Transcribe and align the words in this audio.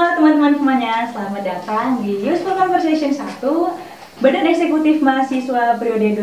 Halo 0.00 0.16
teman-teman 0.16 0.56
semuanya, 0.56 1.12
selamat 1.12 1.44
datang 1.44 2.00
di 2.00 2.24
Useful 2.24 2.56
Conversation 2.56 3.12
1 3.12 3.36
Badan 4.24 4.48
Eksekutif 4.48 5.04
Mahasiswa 5.04 5.76
periode 5.76 6.16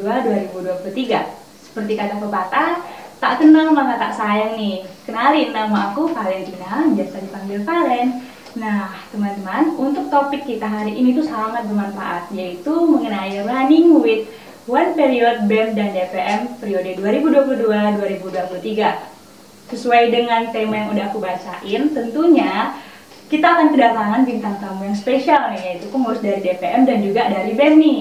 2022-2023 0.00 1.20
Seperti 1.60 1.92
kata 1.92 2.16
pepatah, 2.16 2.80
tak 3.20 3.36
kenal 3.36 3.76
maka 3.76 4.00
tak 4.00 4.16
sayang 4.16 4.56
nih. 4.56 4.88
Kenalin, 5.04 5.52
nama 5.52 5.92
aku 5.92 6.08
Valentina, 6.08 6.88
biasa 6.88 7.20
dipanggil 7.20 7.60
Valen. 7.68 8.24
Nah, 8.56 8.96
teman-teman, 9.12 9.76
untuk 9.76 10.08
topik 10.08 10.48
kita 10.48 10.64
hari 10.64 10.96
ini 10.96 11.12
tuh 11.12 11.28
sangat 11.28 11.68
bermanfaat 11.68 12.32
Yaitu 12.32 12.72
mengenai 12.72 13.44
running 13.44 13.92
with 14.00 14.24
one 14.64 14.96
period 14.96 15.44
BEM 15.52 15.76
dan 15.76 15.92
DPM 15.92 16.56
periode 16.56 16.96
2022-2023 16.96 19.68
sesuai 19.68 20.08
dengan 20.08 20.48
tema 20.48 20.80
yang 20.80 20.96
udah 20.96 21.12
aku 21.12 21.20
bacain, 21.20 21.92
tentunya 21.92 22.72
kita 23.32 23.48
akan 23.48 23.72
kedatangan 23.72 24.28
bintang 24.28 24.60
tamu 24.60 24.84
yang 24.84 24.92
spesial 24.92 25.56
nih, 25.56 25.60
yaitu 25.64 25.88
pengurus 25.88 26.20
dari 26.20 26.44
DPM 26.44 26.84
dan 26.84 27.00
juga 27.00 27.32
dari 27.32 27.56
BEM 27.56 27.80
nih. 27.80 28.00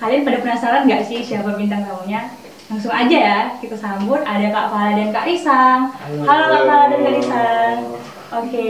Kalian 0.00 0.24
pada 0.24 0.38
penasaran 0.40 0.88
nggak 0.88 1.04
sih 1.04 1.20
siapa 1.20 1.52
bintang 1.52 1.84
tamunya? 1.84 2.32
Langsung 2.72 2.88
aja 2.88 3.12
ya, 3.12 3.40
kita 3.60 3.76
sambut 3.76 4.24
ada 4.24 4.48
Kak 4.48 4.72
Fala 4.72 4.96
dan 4.96 5.12
Kak 5.12 5.28
Risang. 5.28 5.92
Halo, 5.92 6.24
Halo 6.24 6.44
Kak 6.48 6.62
Fala 6.64 6.84
dan 6.88 7.00
Kak 7.04 7.14
Risang. 7.20 7.76
Oke, 8.28 8.68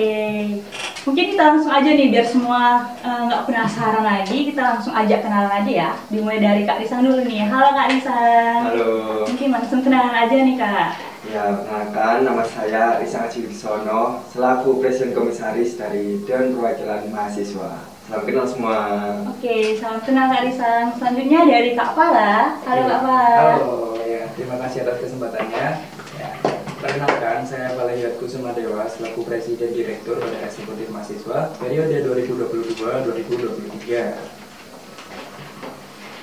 mungkin 1.06 1.24
kita 1.34 1.42
langsung 1.46 1.70
aja 1.70 1.90
nih 1.90 2.06
biar 2.10 2.26
semua 2.26 2.94
eh, 2.98 3.20
nggak 3.26 3.42
uh, 3.42 3.46
penasaran 3.46 4.02
lagi, 4.06 4.38
kita 4.50 4.62
langsung 4.62 4.94
ajak 4.94 5.22
kenalan 5.22 5.62
aja 5.62 5.70
ya. 5.70 5.90
Dimulai 6.10 6.42
dari 6.42 6.62
Kak 6.66 6.82
Risang 6.82 7.06
dulu 7.06 7.22
nih. 7.22 7.46
Halo 7.46 7.70
Kak 7.70 7.86
Risang. 7.94 8.62
Halo. 8.66 8.90
Mungkin 9.30 9.48
langsung 9.54 9.80
kenalan 9.86 10.14
aja 10.26 10.34
nih 10.42 10.56
Kak. 10.58 10.88
Ya, 11.28 11.60
perkenalkan 11.60 12.24
nama 12.24 12.40
saya 12.40 13.04
Risa 13.04 13.28
Haji 13.28 13.52
Wisono, 13.52 14.24
selaku 14.32 14.80
Presiden 14.80 15.12
Komisaris 15.12 15.76
dari 15.76 16.24
Dewan 16.24 16.56
Perwakilan 16.56 17.04
Mahasiswa. 17.12 17.84
Salam 18.08 18.24
kenal 18.24 18.48
semua. 18.48 18.80
Oke, 19.28 19.76
salam 19.76 20.00
kenal 20.08 20.32
Kak 20.32 20.48
Risa. 20.48 20.88
Selanjutnya 20.96 21.44
dari 21.44 21.76
Kak 21.76 21.92
Pala. 21.92 22.56
Halo 22.64 22.82
Kak 22.88 23.00
Pala. 23.04 23.60
Halo, 23.60 24.00
ya 24.08 24.24
terima 24.40 24.56
kasih 24.56 24.88
atas 24.88 25.04
kesempatannya. 25.04 25.84
Ya, 26.16 26.32
perkenalkan 26.80 27.44
saya 27.44 27.76
Pala 27.76 27.92
Kusuma 28.16 28.56
Dewa, 28.56 28.88
selaku 28.88 29.28
Presiden 29.28 29.76
Direktur 29.76 30.24
Badan 30.24 30.48
Eksekutif 30.48 30.88
Mahasiswa 30.88 31.52
periode 31.60 32.08
2022-2023. 32.08 34.16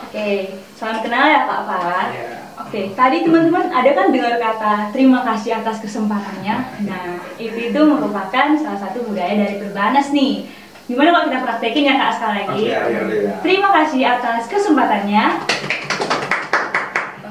Oke, 0.09 0.57
salam 0.73 0.97
kenal 1.05 1.29
ya 1.29 1.45
Kak 1.45 1.61
Pala. 1.69 2.09
Ya. 2.09 2.34
Oke, 2.75 2.91
tadi 2.91 3.23
teman-teman 3.23 3.71
ada 3.71 3.87
kan 3.95 4.11
dengar 4.11 4.35
kata 4.35 4.91
terima 4.91 5.23
kasih 5.23 5.63
atas 5.63 5.79
kesempatannya. 5.79 6.83
Nah, 6.83 7.23
itu 7.39 7.71
itu 7.71 7.79
merupakan 7.79 8.51
salah 8.59 8.75
satu 8.75 8.99
budaya 9.07 9.31
dari 9.31 9.63
Perbanas 9.63 10.11
nih. 10.11 10.43
Gimana 10.83 11.15
kalau 11.15 11.31
kita 11.31 11.39
praktekin 11.47 11.87
ya 11.87 11.95
Kak 11.95 12.11
sekali 12.19 12.35
lagi? 12.43 12.63
Oke, 12.67 12.75
ayo. 12.75 13.31
Terima 13.47 13.69
kasih 13.79 14.01
atas 14.03 14.51
kesempatannya. 14.51 15.25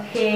Oke, 0.01 0.33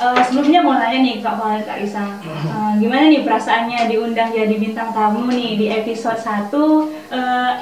uh, 0.00 0.20
sebelumnya 0.24 0.64
mau 0.64 0.80
nanya 0.80 0.98
nih 1.04 1.20
Kak 1.20 1.36
Pala 1.36 1.60
Kak 1.60 1.84
Isang, 1.84 2.16
uh, 2.48 2.72
gimana 2.80 3.12
nih 3.12 3.20
perasaannya 3.28 3.92
diundang 3.92 4.32
jadi 4.32 4.56
bintang 4.56 4.96
tamu 4.96 5.28
nih 5.28 5.60
di 5.60 5.66
episode 5.68 6.16
1 6.16 6.48
uh, 6.48 7.52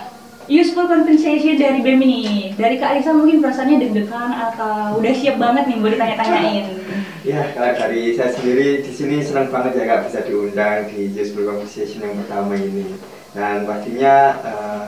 useful 0.51 0.91
compensation 0.91 1.55
dari 1.55 1.79
BEM 1.79 2.03
ini. 2.03 2.27
Dari 2.59 2.83
Kak 2.83 2.99
Alisa 2.99 3.15
mungkin 3.15 3.39
perasaannya 3.39 3.87
deg-degan 3.87 4.31
atau 4.35 4.99
udah 4.99 5.13
siap 5.15 5.39
banget 5.39 5.71
nih 5.71 5.79
buat 5.79 5.95
ditanya-tanyain 5.95 6.67
ya 7.21 7.53
kalau 7.53 7.73
dari 7.77 8.17
saya 8.17 8.33
sendiri 8.33 8.81
di 8.81 8.93
sini 8.93 9.21
senang 9.21 9.53
banget 9.53 9.77
ya 9.77 9.85
Kak 9.85 10.01
bisa 10.09 10.21
diundang 10.25 10.89
di 10.89 11.13
useful 11.13 11.45
compensation 11.45 12.05
yang 12.05 12.17
pertama 12.25 12.57
ini. 12.57 12.97
Dan 13.31 13.69
pastinya 13.69 14.15
uh, 14.43 14.87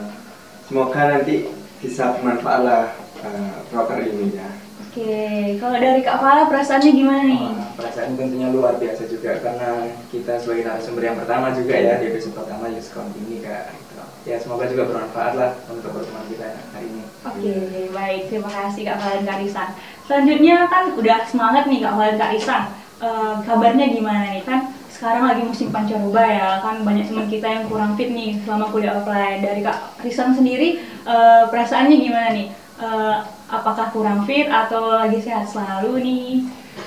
semoga 0.67 1.01
nanti 1.15 1.47
bisa 1.79 2.17
bermanfaat 2.17 2.61
lah 2.65 2.83
uh, 3.23 3.55
proker 3.69 4.01
ini 4.03 4.35
ya. 4.35 4.49
Oke, 4.83 5.57
kalau 5.57 5.77
dari 5.81 6.01
Kak 6.05 6.21
Fala 6.21 6.45
perasaannya 6.45 6.91
gimana 6.93 7.23
nih? 7.25 7.41
Oh, 7.41 7.65
perasaan 7.81 8.13
tentunya 8.13 8.53
luar 8.53 8.77
biasa 8.77 9.09
juga 9.09 9.41
karena 9.41 9.89
kita 10.13 10.37
sebagai 10.37 10.69
narasumber 10.69 11.01
yang 11.01 11.17
pertama 11.17 11.49
juga 11.53 11.73
ya 11.73 11.97
di 11.97 12.13
episode 12.13 12.37
pertama 12.37 12.69
Yuskon 12.69 13.09
ini 13.25 13.41
Kak 13.41 13.73
ya 14.23 14.39
semoga 14.39 14.63
juga 14.71 14.87
bermanfaat 14.87 15.33
lah 15.35 15.51
untuk 15.67 15.91
pertemuan 15.91 16.23
kita 16.31 16.55
hari 16.71 16.87
ini. 16.87 17.03
Oke, 17.27 17.39
okay, 17.43 17.83
baik. 17.91 18.21
Terima 18.31 18.49
kasih 18.51 18.81
Kak 18.87 18.97
Valen 19.03 19.23
Kak 19.27 19.39
Risan. 19.43 19.69
Selanjutnya 20.07 20.55
kan 20.71 20.83
udah 20.95 21.19
semangat 21.27 21.63
nih 21.67 21.79
Kak 21.83 21.95
Valen 21.99 22.17
Kak 22.19 22.31
Risan. 22.35 22.63
Uh, 23.03 23.35
kabarnya 23.43 23.91
gimana 23.91 24.31
nih 24.31 24.43
kan? 24.47 24.71
Sekarang 24.87 25.27
lagi 25.27 25.43
musim 25.43 25.67
pancaroba 25.75 26.23
ya, 26.23 26.63
kan 26.63 26.87
banyak 26.87 27.11
teman 27.11 27.27
kita 27.27 27.47
yang 27.51 27.67
kurang 27.67 27.99
fit 27.99 28.15
nih 28.15 28.39
selama 28.47 28.71
kuliah 28.71 28.95
offline. 28.95 29.43
Dari 29.43 29.59
Kak 29.59 29.99
Risan 29.99 30.31
sendiri, 30.31 30.79
uh, 31.03 31.51
perasaannya 31.51 31.97
gimana 31.99 32.29
nih? 32.31 32.47
Uh, 32.79 33.27
apakah 33.51 33.91
kurang 33.91 34.23
fit 34.23 34.47
atau 34.47 35.03
lagi 35.03 35.19
sehat 35.19 35.51
selalu 35.51 35.99
nih? 35.99 36.27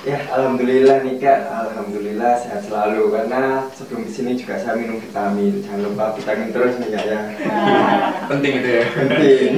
Ya, 0.05 0.19
alhamdulillah 0.29 1.01
nih 1.01 1.17
Kak. 1.17 1.39
Alhamdulillah 1.49 2.37
sehat 2.43 2.61
selalu 2.69 3.09
karena 3.09 3.65
sebelum 3.73 4.05
di 4.05 4.11
sini 4.13 4.31
juga 4.37 4.61
saya 4.61 4.77
minum 4.77 5.01
vitamin. 5.01 5.65
Jangan 5.65 5.81
lupa 5.87 6.13
vitamin 6.13 6.49
terus 6.53 6.77
nih 6.77 6.89
Kak 6.93 7.03
ya. 7.07 7.19
Penting 8.29 8.53
itu 8.61 8.69
ya. 8.69 8.83
Penting. 8.93 9.51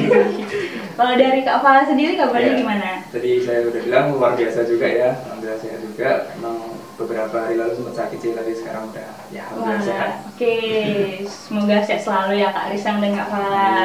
Kalau 0.99 1.15
dari 1.15 1.39
Kak 1.47 1.63
Fala 1.63 1.87
sendiri 1.87 2.19
kabarnya 2.19 2.53
ya, 2.55 2.59
gimana? 2.59 2.89
Tadi 3.07 3.31
saya 3.43 3.59
udah 3.67 3.81
bilang 3.83 4.05
luar 4.15 4.31
biasa 4.35 4.67
juga 4.67 4.87
ya. 4.87 5.09
Alhamdulillah 5.27 5.59
sehat 5.59 5.79
juga. 5.83 6.11
Emang 6.35 6.57
beberapa 6.99 7.35
hari 7.39 7.55
lalu 7.55 7.79
sempat 7.79 7.95
sakit 7.95 8.19
sih 8.19 8.31
tapi 8.35 8.51
sekarang 8.51 8.91
udah 8.91 9.07
ya 9.31 9.47
alhamdulillah 9.47 9.87
sehat. 9.87 10.11
Oke, 10.27 10.35
okay. 10.35 11.23
semoga 11.23 11.79
sehat 11.87 12.01
selalu 12.03 12.43
ya 12.43 12.51
Kak 12.51 12.75
Risang 12.75 12.99
dan 12.99 13.15
Kak 13.15 13.27
Fala. 13.31 13.79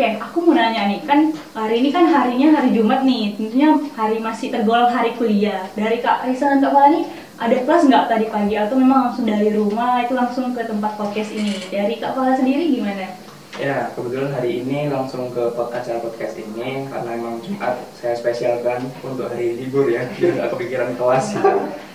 Oke, 0.00 0.16
aku 0.16 0.48
mau 0.48 0.56
nanya 0.56 0.88
nih, 0.88 1.04
kan 1.04 1.28
hari 1.52 1.84
ini 1.84 1.92
kan 1.92 2.08
harinya 2.08 2.56
hari 2.56 2.72
Jumat 2.72 3.04
nih, 3.04 3.36
tentunya 3.36 3.76
hari 3.92 4.16
masih 4.16 4.48
tergolong 4.48 4.88
hari 4.88 5.12
kuliah. 5.20 5.68
Dari 5.76 6.00
Kak 6.00 6.24
Risa 6.24 6.56
dan 6.56 6.64
Kak 6.64 6.72
Fala 6.72 7.04
ada 7.36 7.56
kelas 7.60 7.84
nggak 7.84 8.08
tadi 8.08 8.32
pagi 8.32 8.56
atau 8.56 8.80
memang 8.80 9.12
langsung 9.12 9.28
dari 9.28 9.52
rumah 9.52 10.00
itu 10.00 10.16
langsung 10.16 10.56
ke 10.56 10.64
tempat 10.64 10.96
podcast 10.96 11.36
ini? 11.36 11.52
Dari 11.68 12.00
Kak 12.00 12.16
Fala 12.16 12.32
sendiri 12.32 12.72
gimana? 12.72 13.12
Ya, 13.60 13.92
kebetulan 13.92 14.32
hari 14.32 14.64
ini 14.64 14.88
langsung 14.88 15.28
ke 15.36 15.52
acara 15.52 16.00
podcast 16.00 16.32
ini 16.40 16.88
karena 16.88 17.10
memang 17.20 17.44
Jumat 17.44 17.84
saya 18.00 18.16
spesialkan 18.16 18.88
untuk 19.04 19.28
hari 19.28 19.52
libur 19.52 19.84
ya, 19.84 20.08
biar 20.16 20.32
nggak 20.32 20.48
kepikiran 20.56 20.96
kelas. 20.96 21.36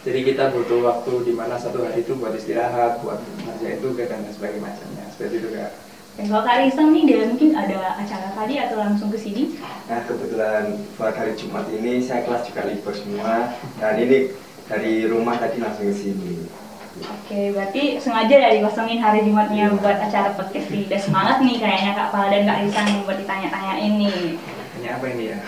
Jadi 0.05 0.19
kita 0.21 0.53
butuh 0.53 0.93
waktu 0.93 1.25
di 1.25 1.33
mana 1.33 1.57
satu 1.57 1.81
hari 1.81 2.05
itu 2.05 2.13
buat 2.21 2.37
istirahat, 2.37 3.01
buat 3.01 3.17
ngerjain 3.49 3.81
tugas 3.81 4.13
dan 4.13 4.21
sebagainya 4.29 4.61
macamnya. 4.61 5.05
Seperti 5.09 5.41
itu 5.41 5.49
kak. 5.57 5.84
Dan 6.15 6.31
kalau 6.31 6.47
Kak 6.47 6.63
Risang 6.63 6.95
nih 6.95 7.03
dia 7.03 7.27
mungkin 7.27 7.51
ada 7.51 7.99
acara 7.99 8.31
tadi 8.31 8.55
atau 8.55 8.79
langsung 8.79 9.11
ke 9.11 9.19
sini? 9.19 9.59
Nah 9.91 9.99
kebetulan 10.07 10.79
buat 10.95 11.11
hari 11.11 11.35
Jumat 11.35 11.67
ini 11.67 11.99
saya 11.99 12.23
kelas 12.23 12.47
juga 12.47 12.63
libur 12.71 12.95
semua 12.95 13.51
dan 13.83 13.99
ini 13.99 14.31
dari 14.71 15.11
rumah 15.11 15.35
tadi 15.35 15.59
langsung 15.59 15.91
ke 15.91 15.95
sini. 15.95 16.47
Oke, 16.95 17.51
berarti 17.51 17.99
sengaja 17.99 18.31
ya 18.31 18.49
dikosongin 18.55 19.03
hari 19.03 19.27
Jumatnya 19.27 19.67
ya. 19.67 19.75
buat 19.75 19.99
acara 19.99 20.31
podcast 20.39 20.71
ini. 20.71 20.87
Udah 20.87 21.01
semangat 21.03 21.37
nih 21.43 21.59
kayaknya 21.59 21.91
Kak 21.91 22.09
Pala 22.15 22.31
dan 22.31 22.47
Kak 22.47 22.59
Risang 22.63 23.03
buat 23.03 23.19
ditanya-tanya 23.19 23.75
ini. 23.83 24.39
Tanya 24.71 24.89
apa 24.95 25.05
ini 25.11 25.23
ya? 25.35 25.39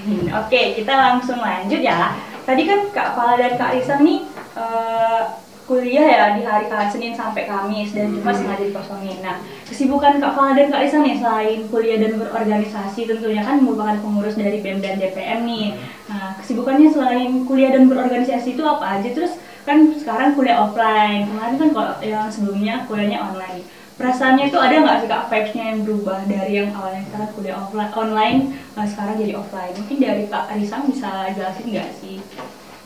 Hmm, 0.00 0.24
oke, 0.40 0.60
kita 0.80 0.92
langsung 0.96 1.36
lanjut 1.44 1.84
ya. 1.84 2.16
Tadi 2.48 2.62
kan 2.64 2.80
Kak 2.96 3.12
Pala 3.12 3.36
dan 3.36 3.60
Kak 3.60 3.76
Risang 3.76 4.00
nih 4.00 4.24
uh, 4.56 5.36
kuliah 5.70 6.02
ya 6.10 6.24
di 6.34 6.42
hari 6.42 6.66
Kamis 6.66 6.90
Senin 6.90 7.14
sampai 7.14 7.46
Kamis 7.46 7.94
dan 7.94 8.10
Jumat 8.10 8.34
hmm. 8.34 8.42
sengaja 8.42 8.64
dikosongin. 8.66 9.18
Nah, 9.22 9.38
kesibukan 9.70 10.18
Kak 10.18 10.34
Fala 10.34 10.58
dan 10.58 10.66
Kak 10.66 10.82
Risa 10.82 10.98
nih 10.98 11.22
selain 11.22 11.70
kuliah 11.70 12.02
dan 12.02 12.18
berorganisasi 12.18 13.06
tentunya 13.06 13.46
kan 13.46 13.62
merupakan 13.62 14.02
pengurus 14.02 14.34
dari 14.34 14.58
BEM 14.58 14.82
dan 14.82 14.98
DPM 14.98 15.46
nih. 15.46 15.78
Hmm. 15.78 16.10
Nah, 16.10 16.28
kesibukannya 16.42 16.90
selain 16.90 17.46
kuliah 17.46 17.70
dan 17.70 17.86
berorganisasi 17.86 18.58
itu 18.58 18.62
apa 18.66 18.98
aja? 18.98 19.08
Terus 19.14 19.38
kan 19.62 19.94
sekarang 19.94 20.34
kuliah 20.34 20.58
offline, 20.58 21.30
kemarin 21.30 21.54
kan 21.54 21.70
kalau 21.70 21.92
yang 22.02 22.26
sebelumnya 22.26 22.74
kuliahnya 22.90 23.22
online. 23.22 23.62
Perasaannya 23.94 24.48
itu 24.48 24.56
ada 24.56 24.74
nggak 24.80 24.98
sih 25.04 25.08
kak 25.12 25.28
vibes-nya 25.28 25.64
yang 25.76 25.80
berubah 25.84 26.24
dari 26.24 26.52
yang 26.56 26.72
awalnya 26.72 27.04
kita 27.04 27.36
kuliah 27.36 27.56
offline, 27.60 27.92
online, 27.92 28.38
nah 28.72 28.88
sekarang 28.88 29.20
jadi 29.20 29.36
offline? 29.36 29.76
Mungkin 29.76 29.98
dari 30.00 30.24
Kak 30.24 30.56
Risa 30.56 30.80
bisa 30.88 31.28
jelasin 31.36 31.66
nggak 31.68 31.90
sih? 32.00 32.16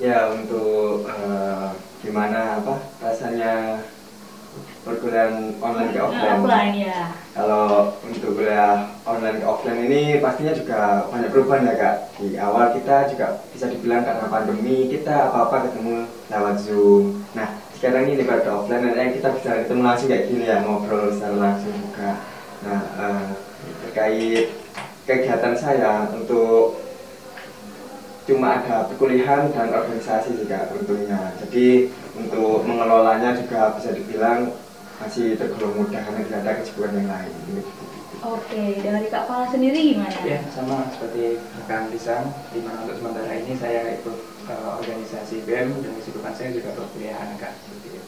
Ya 0.03 0.27
untuk 0.35 1.07
uh, 1.07 1.71
gimana 2.05 2.61
apa 2.61 2.75
rasanya 3.01 3.81
perkuliahan 4.85 5.57
online 5.59 5.91
ke 5.97 5.99
offline. 5.99 6.37
offline 6.39 6.75
ya. 6.77 7.01
Kalau 7.35 7.97
untuk 8.05 8.37
kuliah 8.37 8.93
online 9.09 9.41
ke 9.41 9.47
offline 9.49 9.81
ini 9.89 10.21
pastinya 10.21 10.53
juga 10.53 11.09
banyak 11.09 11.33
perubahan 11.33 11.67
ya 11.67 11.75
kak. 11.75 11.95
Di 12.21 12.29
awal 12.37 12.77
kita 12.77 13.09
juga 13.11 13.41
bisa 13.51 13.67
dibilang 13.73 14.05
karena 14.05 14.29
pandemi 14.29 14.93
kita 14.93 15.33
apa-apa 15.33 15.73
ketemu 15.73 16.05
lewat 16.29 16.57
zoom. 16.61 17.25
Nah 17.33 17.49
sekarang 17.75 18.13
ini 18.13 18.23
pada 18.29 18.53
offline 18.53 18.93
dan 18.93 19.11
kita 19.11 19.29
bisa 19.41 19.51
ketemu 19.65 19.83
langsung 19.83 20.09
kayak 20.13 20.27
gini 20.29 20.45
ya 20.45 20.57
ngobrol 20.63 21.11
secara 21.11 21.37
langsung 21.41 21.75
juga. 21.75 22.11
Nah 22.63 22.81
uh, 23.01 23.27
terkait 23.89 24.53
kegiatan 25.09 25.57
saya 25.57 26.09
untuk 26.13 26.84
cuma 28.25 28.61
ada 28.61 28.89
perkuliahan 28.89 29.53
dan 29.53 29.69
organisasi 29.69 30.41
juga 30.41 30.73
tentunya. 30.73 31.33
Jadi 31.45 31.93
untuk 32.17 32.65
mengelolanya 32.65 33.37
juga 33.37 33.77
bisa 33.77 33.93
dibilang 33.93 34.53
masih 35.03 35.37
tergolong 35.37 35.85
mudah 35.85 36.01
karena 36.01 36.21
tidak 36.25 36.41
ada 36.41 36.53
kesibukan 36.63 36.97
yang 36.97 37.09
lain. 37.11 37.33
Oke, 38.25 38.81
dari 38.81 39.07
Kak 39.13 39.29
Fala 39.29 39.45
sendiri 39.53 39.93
gimana? 39.93 40.17
Ya, 40.25 40.41
sama 40.49 40.89
seperti 40.89 41.37
rekan 41.61 41.93
Lisan, 41.93 42.25
di 42.57 42.65
mana 42.65 42.89
untuk 42.89 42.97
sementara 42.97 43.37
ini 43.37 43.53
saya 43.61 44.01
ikut 44.01 44.17
uh, 44.49 44.81
organisasi 44.81 45.45
BEM 45.45 45.77
dan 45.85 45.93
kesibukan 46.01 46.33
saya 46.33 46.57
juga 46.57 46.73
perkuliahan 46.73 47.37
Kak, 47.37 47.53
seperti 47.53 48.01
itu. 48.01 48.04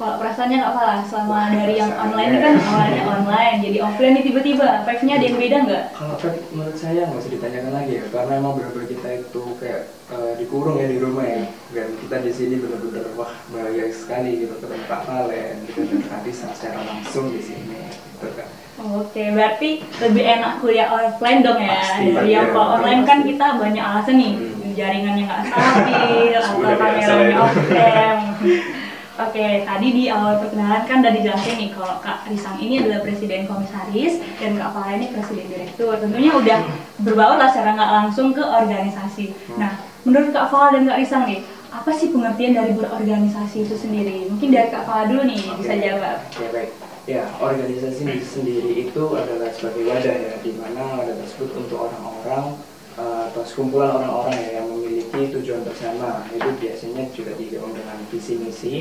Kalau 0.00 0.16
perasaannya 0.16 0.64
Kak 0.64 0.72
Fala, 0.72 0.94
selama 1.04 1.52
dari 1.52 1.76
yang 1.76 1.92
online 1.92 2.32
ini 2.32 2.38
kan 2.40 2.54
awalnya 2.56 3.02
online, 3.04 3.56
jadi 3.60 3.78
offline 3.84 4.12
nih 4.16 4.24
tiba-tiba, 4.24 4.68
vibe-nya 4.88 5.14
ada 5.20 5.26
yang 5.28 5.36
beda 5.36 5.56
nggak? 5.68 5.84
Kalau 5.92 6.14
vibe 6.16 6.40
menurut 6.56 6.76
saya 6.80 7.00
nggak 7.04 7.20
usah 7.20 7.32
ditanyakan 7.36 7.72
lagi 7.76 7.92
ya, 8.00 8.04
karena 8.08 8.32
emang 8.40 8.52
benar-benar 8.56 8.88
kita 8.88 9.08
itu 9.20 9.42
kayak 9.60 9.82
uh, 10.08 10.32
dikurung 10.40 10.80
ya 10.80 10.88
di 10.88 10.96
rumah 10.96 11.26
ya, 11.28 11.44
dan 11.76 11.86
kita 12.00 12.16
di 12.24 12.32
sini 12.32 12.54
benar-benar 12.56 13.12
wah 13.12 13.32
bahagia 13.52 13.92
sekali 13.92 14.30
gitu 14.40 14.56
ketemu 14.56 14.84
Kak 14.88 15.02
Valen, 15.04 15.56
dan 15.68 15.86
Kak 16.08 16.20
Lisan 16.24 16.50
secara 16.56 16.80
langsung 16.80 17.26
di 17.28 17.40
sini, 17.44 17.76
gitu 17.92 18.28
Kak. 18.32 18.48
Oke, 18.80 19.22
berarti 19.36 19.70
lebih 20.00 20.24
enak 20.24 20.52
kuliah 20.64 20.88
offline 20.88 21.44
dong 21.44 21.60
ya. 21.60 21.76
Pasti, 21.76 22.16
Dari 22.16 22.32
yang 22.32 22.48
iya, 22.48 22.56
kalau 22.56 22.80
online 22.80 23.04
kan 23.04 23.20
pasti. 23.20 23.28
kita 23.36 23.46
banyak 23.60 23.84
alasan 23.84 24.16
nih, 24.16 24.32
Hmm. 24.32 24.72
jaringannya 24.72 25.24
nggak 25.28 25.42
stabil, 25.44 26.32
atau 26.40 26.56
kameranya 26.56 27.04
itu. 27.04 27.36
off. 27.36 27.52
Oke, 29.20 29.68
tadi 29.68 29.88
di 29.92 30.04
awal 30.08 30.40
perkenalan 30.40 30.88
kan 30.88 31.04
udah 31.04 31.12
dijelasin 31.12 31.60
nih 31.60 31.70
kalau 31.76 32.00
Kak 32.00 32.24
Risang 32.24 32.56
ini 32.56 32.80
adalah 32.80 33.04
presiden 33.04 33.44
komisaris 33.44 34.16
dan 34.40 34.56
Kak 34.56 34.72
Fala 34.72 34.96
ini 34.96 35.12
presiden 35.12 35.44
direktur. 35.44 35.92
Tentunya 36.00 36.32
udah 36.32 36.58
berbaur 37.04 37.36
lah 37.36 37.52
secara 37.52 37.76
nggak 37.76 37.92
langsung 38.00 38.32
ke 38.32 38.40
organisasi. 38.40 39.36
Nah, 39.60 39.76
menurut 40.08 40.32
Kak 40.32 40.48
Fala 40.48 40.72
dan 40.72 40.88
Kak 40.88 41.04
Risang 41.04 41.28
nih, 41.28 41.44
apa 41.68 41.90
sih 41.92 42.08
pengertian 42.08 42.56
dari 42.56 42.72
berorganisasi 42.72 43.68
itu 43.68 43.76
sendiri? 43.76 44.24
Mungkin 44.32 44.48
dari 44.56 44.72
Kak 44.72 44.88
Fala 44.88 45.04
dulu 45.04 45.22
nih 45.28 45.40
bisa 45.60 45.74
Oke. 45.76 45.84
jawab. 45.84 46.16
Ya 46.40 46.48
baik. 46.56 46.70
Ya, 47.04 47.24
organisasi 47.36 48.04
sendiri 48.24 48.72
itu 48.88 49.04
adalah 49.12 49.52
sebagai 49.52 49.84
wadah 49.84 50.16
ya, 50.16 50.34
di 50.40 50.52
mana 50.56 50.96
wadah 50.96 51.16
tersebut 51.20 51.60
untuk 51.60 51.92
orang-orang 51.92 52.56
eh, 52.96 53.20
atau 53.28 53.42
sekumpulan 53.44 54.00
orang-orang 54.00 54.36
ya 54.48 54.64
yang 54.64 54.66
memiliki 54.72 54.89
tujuan 55.10 55.66
bersama. 55.66 56.24
Itu 56.30 56.48
biasanya 56.56 57.10
juga 57.10 57.34
digabung 57.34 57.74
dengan 57.74 57.98
visi 58.08 58.34
misi. 58.38 58.74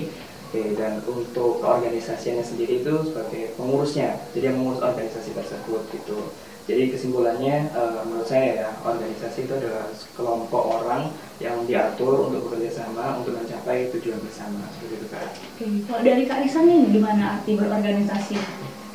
Oke, 0.49 0.73
dan 0.73 0.97
untuk 1.05 1.61
keorganisasiannya 1.61 2.41
sendiri 2.41 2.81
itu 2.81 2.93
sebagai 3.05 3.53
pengurusnya, 3.53 4.17
jadi 4.33 4.49
yang 4.49 4.57
mengurus 4.57 4.81
organisasi 4.81 5.37
tersebut 5.37 5.85
gitu. 5.93 6.33
Jadi 6.65 6.89
kesimpulannya 6.89 7.69
eh, 7.69 8.01
menurut 8.05 8.25
saya 8.25 8.65
ya 8.65 8.69
organisasi 8.81 9.45
itu 9.45 9.53
adalah 9.57 9.89
kelompok 10.17 10.81
orang 10.81 11.13
yang 11.37 11.65
diatur 11.69 12.29
untuk 12.29 12.49
bekerja 12.49 12.81
sama 12.81 13.21
untuk 13.21 13.37
mencapai 13.37 13.93
tujuan 13.93 14.21
bersama 14.21 14.65
seperti 14.73 14.93
itu 14.97 15.07
kan. 15.13 15.29
Oke, 15.33 15.67
kalau 15.85 16.01
dari 16.01 16.23
Kak 16.25 16.41
Risa 16.41 16.61
nih 16.65 16.81
gimana 16.97 17.41
arti 17.41 17.51
berorganisasi? 17.53 18.37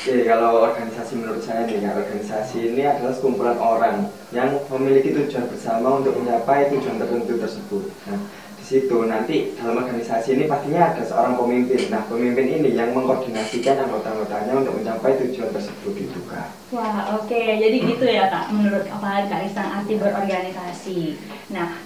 Oke, 0.05 0.21
kalau 0.29 0.69
organisasi 0.69 1.17
menurut 1.17 1.41
saya 1.41 1.65
nih, 1.65 1.81
ya, 1.81 1.97
organisasi 1.97 2.77
ini 2.77 2.85
adalah 2.85 3.17
sekumpulan 3.17 3.56
orang 3.56 4.12
yang 4.37 4.53
memiliki 4.69 5.17
tujuan 5.17 5.49
bersama 5.49 5.97
untuk 5.97 6.21
mencapai 6.21 6.69
tujuan 6.77 7.01
tertentu 7.01 7.41
tersebut. 7.41 7.89
Nah, 8.12 8.21
di 8.53 8.65
situ 8.69 9.09
nanti 9.09 9.56
dalam 9.56 9.81
organisasi 9.81 10.37
ini 10.37 10.45
pastinya 10.45 10.93
ada 10.93 11.01
seorang 11.09 11.41
pemimpin. 11.41 11.89
Nah, 11.89 12.05
pemimpin 12.05 12.45
ini 12.53 12.77
yang 12.77 12.93
mengkoordinasikan 12.93 13.81
anggota-anggotanya 13.81 14.53
untuk 14.61 14.77
mencapai 14.77 15.25
tujuan 15.25 15.49
tersebut 15.56 15.97
itu, 15.97 16.21
Kak. 16.29 16.53
Wah, 16.77 17.17
oke. 17.17 17.41
Jadi 17.41 17.77
gitu 17.81 18.05
ya, 18.05 18.29
Kak. 18.29 18.53
Menurut 18.53 18.85
apalagi 18.85 19.33
Kak 19.33 19.41
Risa 19.49 19.65
arti 19.65 19.97
berorganisasi. 19.97 21.17
Nah, 21.56 21.81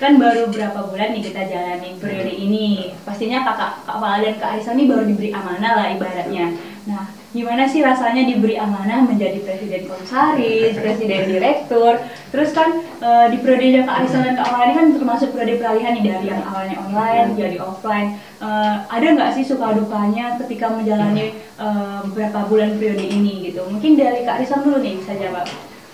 kan 0.00 0.16
baru 0.16 0.48
berapa 0.48 0.88
bulan 0.88 1.12
nih 1.12 1.28
kita 1.28 1.44
jalani 1.44 1.92
periode 2.00 2.32
ini. 2.32 2.96
Pastinya 3.04 3.44
kakak 3.44 3.84
Kak 3.84 4.00
Fala 4.00 4.24
dan 4.24 4.40
Kak 4.40 4.56
Arisa 4.56 4.72
ini 4.72 4.88
baru 4.88 5.04
diberi 5.04 5.28
amanah 5.28 5.72
lah 5.76 5.86
ibaratnya. 5.92 6.56
Nah, 6.88 7.19
gimana 7.30 7.62
sih 7.70 7.78
rasanya 7.78 8.26
diberi 8.26 8.58
amanah 8.58 9.06
menjadi 9.06 9.38
presiden 9.46 9.86
komisaris, 9.86 10.74
presiden 10.82 11.30
direktur. 11.30 12.02
Terus 12.34 12.50
kan 12.50 12.82
eh, 12.82 13.26
di 13.30 13.38
periode 13.38 13.86
Kak 13.86 13.96
Arisa 14.02 14.18
dan 14.18 14.34
Kak 14.34 14.50
ini 14.66 14.74
kan 14.74 14.86
termasuk 14.98 15.28
periode 15.30 15.62
peralihan 15.62 15.94
nih 15.94 16.04
dari 16.10 16.26
yang 16.26 16.42
awalnya 16.42 16.76
online 16.82 17.28
jadi 17.38 17.56
offline. 17.62 18.18
Eh, 18.42 18.74
ada 18.90 19.06
nggak 19.14 19.32
sih 19.38 19.44
suka 19.46 19.78
dukanya 19.78 20.34
ketika 20.42 20.74
menjalani 20.74 21.38
eh, 21.38 21.98
beberapa 22.10 22.50
bulan 22.50 22.74
periode 22.82 23.06
ini 23.06 23.46
gitu? 23.50 23.62
Mungkin 23.70 23.94
dari 23.94 24.26
Kak 24.26 24.42
Arisa 24.42 24.58
dulu 24.58 24.82
nih 24.82 24.98
bisa 24.98 25.14
jawab. 25.14 25.46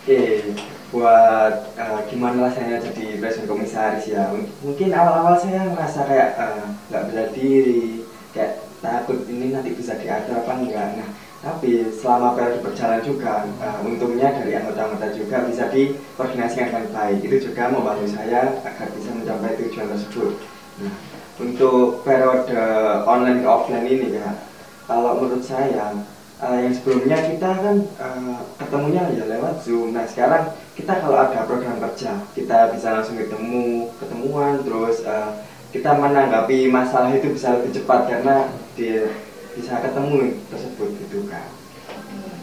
Oke, 0.06 0.56
buat 0.88 1.54
eh, 1.76 2.00
gimana 2.08 2.48
rasanya 2.48 2.80
jadi 2.80 3.20
presiden 3.20 3.44
komisaris 3.44 4.08
ya? 4.08 4.32
Mungkin 4.64 4.88
awal-awal 4.88 5.36
saya 5.36 5.68
merasa 5.68 6.00
kayak 6.08 6.40
nggak 6.88 7.02
bela 7.12 7.24
diri, 7.36 8.08
kayak 8.32 8.64
takut 8.80 9.26
ini 9.28 9.52
nanti 9.52 9.74
bisa 9.74 9.96
diatur 9.98 10.40
apa 10.40 10.52
enggak. 10.56 10.88
Nah, 10.96 11.08
tapi 11.44 11.92
selama 11.92 12.32
periode 12.34 12.64
berjalan 12.64 13.00
juga, 13.04 13.44
eh, 13.60 13.78
untungnya 13.84 14.32
dari 14.32 14.56
anggota-anggota 14.56 15.12
juga 15.12 15.36
bisa 15.44 15.68
dikoordinasikan 15.68 16.68
dengan 16.72 16.86
baik. 16.90 17.18
Itu 17.22 17.36
juga 17.50 17.68
membantu 17.68 18.06
saya 18.08 18.56
agar 18.64 18.88
bisa 18.96 19.10
mencapai 19.12 19.60
tujuan 19.60 19.88
tersebut. 19.92 20.32
Nah, 20.80 20.94
untuk 21.36 22.00
periode 22.00 22.56
online 23.04 23.44
ke 23.44 23.48
offline 23.48 23.84
ini 23.84 24.16
ya, 24.16 24.40
kalau 24.88 25.20
menurut 25.20 25.44
saya 25.44 25.92
eh, 26.40 26.58
yang 26.64 26.72
sebelumnya 26.72 27.18
kita 27.28 27.50
kan 27.60 27.76
eh, 27.84 28.38
ketemunya 28.56 29.02
ya 29.12 29.24
lewat 29.28 29.60
Zoom. 29.60 29.92
Nah 29.92 30.08
sekarang 30.08 30.56
kita 30.72 31.00
kalau 31.00 31.20
ada 31.20 31.44
program 31.44 31.76
kerja 31.80 32.24
kita 32.32 32.72
bisa 32.72 32.88
langsung 32.96 33.20
ketemu, 33.20 33.92
ketemuan, 34.00 34.64
terus 34.64 35.04
eh, 35.04 35.30
kita 35.76 35.92
menanggapi 35.92 36.72
masalah 36.72 37.12
itu 37.12 37.36
bisa 37.36 37.52
lebih 37.60 37.76
cepat 37.76 38.08
karena 38.08 38.48
dia 38.78 39.12
bisa 39.56 39.80
ketemu 39.80 40.36
tersebut 40.52 40.88
gitu 41.00 41.18
kan. 41.32 41.48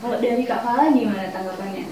Kalau 0.01 0.18
dari 0.19 0.44
Kak 0.44 0.60
Fala 0.65 0.89
gimana 0.89 1.30
tanggapannya? 1.30 1.86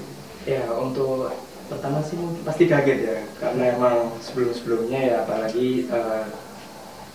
Ya 0.50 0.66
untuk 0.74 1.32
pertama 1.72 2.04
sih 2.04 2.20
mungkin 2.20 2.44
pasti 2.44 2.68
kaget 2.68 3.00
ya 3.00 3.18
karena 3.40 3.80
emang 3.80 4.12
sebelum-sebelumnya 4.20 5.00
ya 5.00 5.16
apalagi 5.24 5.88
eh, 5.88 6.26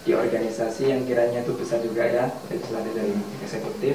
di 0.09 0.17
organisasi 0.17 0.89
yang 0.89 1.03
kiranya 1.05 1.45
itu 1.45 1.53
besar 1.59 1.85
juga 1.85 2.09
ya 2.09 2.33
legislatif 2.49 2.93
dan 2.97 3.11
eksekutif 3.45 3.95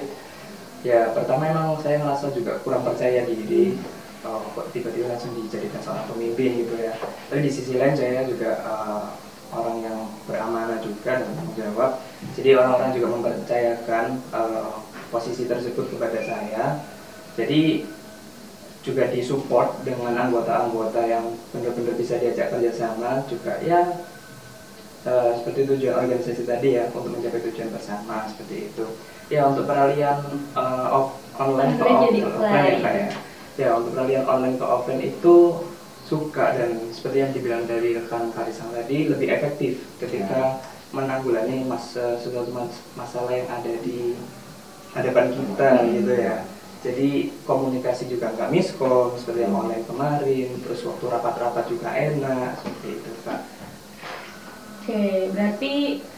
ya 0.86 1.10
pertama 1.18 1.50
emang 1.50 1.82
saya 1.82 1.98
merasa 2.04 2.30
juga 2.30 2.62
kurang 2.62 2.86
percaya 2.86 3.26
diri 3.26 3.80
oh, 4.22 4.46
kok 4.54 4.70
tiba-tiba 4.70 5.10
langsung 5.10 5.34
dijadikan 5.34 5.82
seorang 5.82 6.06
pemimpin 6.14 6.68
gitu 6.68 6.78
ya 6.78 6.94
tapi 7.02 7.42
di 7.42 7.50
sisi 7.50 7.82
lain 7.82 7.98
saya 7.98 8.22
juga 8.30 8.62
eh, 8.62 9.31
orang 9.52 9.78
yang 9.84 10.00
beramanah 10.26 10.80
juga 10.80 11.20
dan 11.20 11.28
tanggung 11.36 11.58
jawab. 11.60 11.92
Jadi 12.40 12.50
orang-orang 12.56 12.92
juga 12.96 13.08
mempercayakan 13.12 14.06
eh, 14.32 14.72
posisi 15.12 15.44
tersebut 15.46 15.92
kepada 15.92 16.20
saya. 16.24 16.64
Jadi 17.36 17.88
juga 18.82 19.06
disupport 19.14 19.78
dengan 19.86 20.18
anggota-anggota 20.18 21.06
yang 21.06 21.38
benar-benar 21.54 21.96
bisa 21.96 22.18
diajak 22.18 22.50
kerjasama 22.50 23.28
juga. 23.28 23.60
Ya 23.62 24.00
eh, 25.06 25.32
seperti 25.38 25.68
tujuan 25.68 25.96
organisasi 26.00 26.44
tadi 26.48 26.80
ya 26.80 26.88
untuk 26.90 27.12
mencapai 27.14 27.44
tujuan 27.52 27.70
bersama 27.76 28.26
seperti 28.32 28.72
itu. 28.72 28.86
Ya 29.32 29.48
untuk 29.48 29.68
peralihan 29.68 30.24
eh, 30.56 30.88
off 30.96 31.20
online 31.36 31.76
ke 31.76 31.84
off- 31.84 32.08
offline. 32.40 33.12
Ya 33.60 33.70
untuk 33.76 33.92
peralihan 33.94 34.26
online 34.26 34.56
ke 34.56 34.66
offline 34.66 35.04
itu 35.04 35.36
suka 36.12 36.52
dan 36.52 36.92
seperti 36.92 37.18
yang 37.24 37.32
dibilang 37.32 37.64
dari 37.64 37.96
rekan 37.96 38.36
Karisang 38.36 38.76
tadi 38.76 39.08
lebih 39.08 39.32
efektif 39.32 39.80
ketika 39.96 40.60
menanggulangi 40.92 41.64
masa 41.64 42.20
sesuatu 42.20 42.52
mas- 42.52 42.84
masalah 43.00 43.32
yang 43.32 43.48
ada 43.48 43.80
di 43.80 44.20
hadapan 44.92 45.32
kita 45.32 45.70
gitu 45.88 46.12
ya. 46.12 46.44
Jadi 46.84 47.10
komunikasi 47.48 48.12
juga 48.12 48.34
nggak 48.36 48.52
miskom 48.52 49.16
seperti 49.16 49.48
yang 49.48 49.56
online 49.56 49.88
kemarin 49.88 50.50
terus 50.60 50.84
waktu 50.84 51.06
rapat-rapat 51.08 51.66
juga 51.72 51.90
enak 51.96 52.60
seperti 52.60 52.88
itu 52.92 53.12
kak. 53.24 53.42
Oke, 54.82 55.04
berarti 55.32 55.74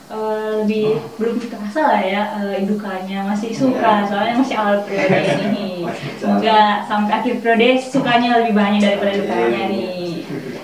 eh, 0.09 0.49
lebih 0.63 0.87
belum 1.19 1.35
terasa 1.51 1.81
lah 1.85 2.01
ya 2.01 2.23
eh, 2.41 2.65
dukanya 2.65 3.29
masih 3.29 3.51
suka 3.53 3.77
Iya. 3.77 4.07
soalnya 4.09 4.35
masih 4.41 4.55
awal 4.57 4.77
periode 4.87 5.21
ini. 5.37 5.72
Semoga 6.15 6.57
sampai 6.83 7.11
akhir 7.13 7.33
periode 7.39 7.69
sukanya 7.79 8.41
lebih 8.41 8.53
banyak 8.53 8.81
daripada 8.81 9.11
dukanya 9.15 9.59
Iya. 9.59 9.71
nih. 9.71 10.13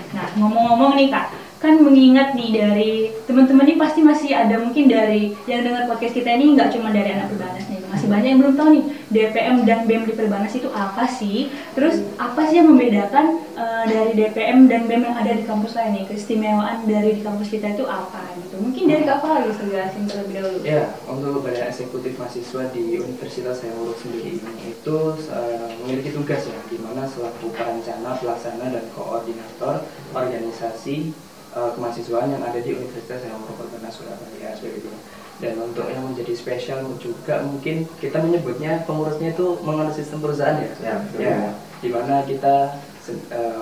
Nah, 0.09 0.27
ngomong-ngomong 0.35 0.91
nih 0.95 1.07
Kak, 1.09 1.25
kan 1.59 1.75
mengingat 1.75 2.33
nih 2.33 2.49
dari 2.51 2.91
teman-teman 3.23 3.67
ini 3.67 3.75
pasti 3.75 3.99
masih 3.99 4.31
ada 4.31 4.55
mungkin 4.57 4.87
dari 4.87 5.35
yang 5.43 5.61
dengar 5.61 5.85
podcast 5.85 6.15
kita 6.15 6.29
ini 6.31 6.55
nggak 6.55 6.71
cuma 6.71 6.89
dari 6.89 7.11
anak 7.11 7.27
perbanas 7.29 7.65
nih, 7.67 7.79
banyak 8.09 8.29
yang 8.33 8.39
belum 8.41 8.55
tahu 8.57 8.69
nih 8.73 8.85
DPM 9.13 9.55
dan 9.63 9.79
BEM 9.85 10.03
di 10.09 10.13
perbanas 10.17 10.53
itu 10.57 10.69
apa 10.73 11.05
sih? 11.05 11.53
Terus 11.77 12.01
apa 12.17 12.49
sih 12.49 12.59
yang 12.59 12.73
membedakan 12.73 13.39
eh, 13.53 13.83
dari 13.85 14.11
DPM 14.17 14.65
dan 14.65 14.89
BEM 14.89 15.05
yang 15.05 15.17
ada 15.17 15.31
di 15.37 15.45
kampus 15.45 15.77
lain 15.77 16.01
nih? 16.01 16.03
Keistimewaan 16.09 16.89
dari 16.89 17.15
di 17.15 17.21
kampus 17.21 17.47
kita 17.53 17.77
itu 17.77 17.85
apa 17.85 18.25
gitu? 18.41 18.57
Mungkin 18.57 18.83
dari 18.89 19.03
Kak 19.05 19.19
Fahri 19.21 19.53
jelasin 19.53 20.03
terlebih 20.09 20.33
dahulu. 20.41 20.57
ya 20.65 20.83
untuk 21.05 21.45
badan 21.45 21.69
eksekutif 21.69 22.17
mahasiswa 22.17 22.63
di 22.73 22.97
Universitas 22.97 23.61
Hayamuruk 23.61 23.97
sendiri 24.01 24.41
ini 24.41 24.53
itu 24.73 24.97
eh, 25.29 25.69
memiliki 25.85 26.09
tugas 26.11 26.41
ya 26.49 26.59
di 26.67 26.77
mana 26.81 27.05
selaku 27.05 27.53
perencana 27.53 28.17
pelaksana 28.17 28.65
dan 28.73 28.85
koordinator 28.97 29.85
organisasi 30.17 31.13
eh, 31.53 31.69
kemahasiswaan 31.77 32.33
yang 32.33 32.43
ada 32.43 32.59
di 32.59 32.73
Universitas 32.73 33.21
Hayamuruk 33.21 33.55
Perbanas 33.61 33.93
Surabaya 33.93 34.49
seperti 34.57 34.81
itu 34.83 34.91
dan 35.39 35.55
untuk 35.57 35.87
yang 35.87 36.03
menjadi 36.03 36.33
spesial 36.33 36.83
juga 36.97 37.39
mungkin 37.41 37.87
kita 37.97 38.19
menyebutnya 38.19 38.83
pengurusnya 38.83 39.31
itu 39.31 39.55
mengenai 39.59 39.91
sistem 39.93 40.19
perusahaan 40.19 40.57
ya 40.57 40.71
Ya, 40.79 40.93
betul. 40.99 41.19
ya 41.21 41.37
di 41.79 41.89
mana 41.89 42.15
kita 42.23 42.55
se- 42.99 43.23
eh, 43.29 43.59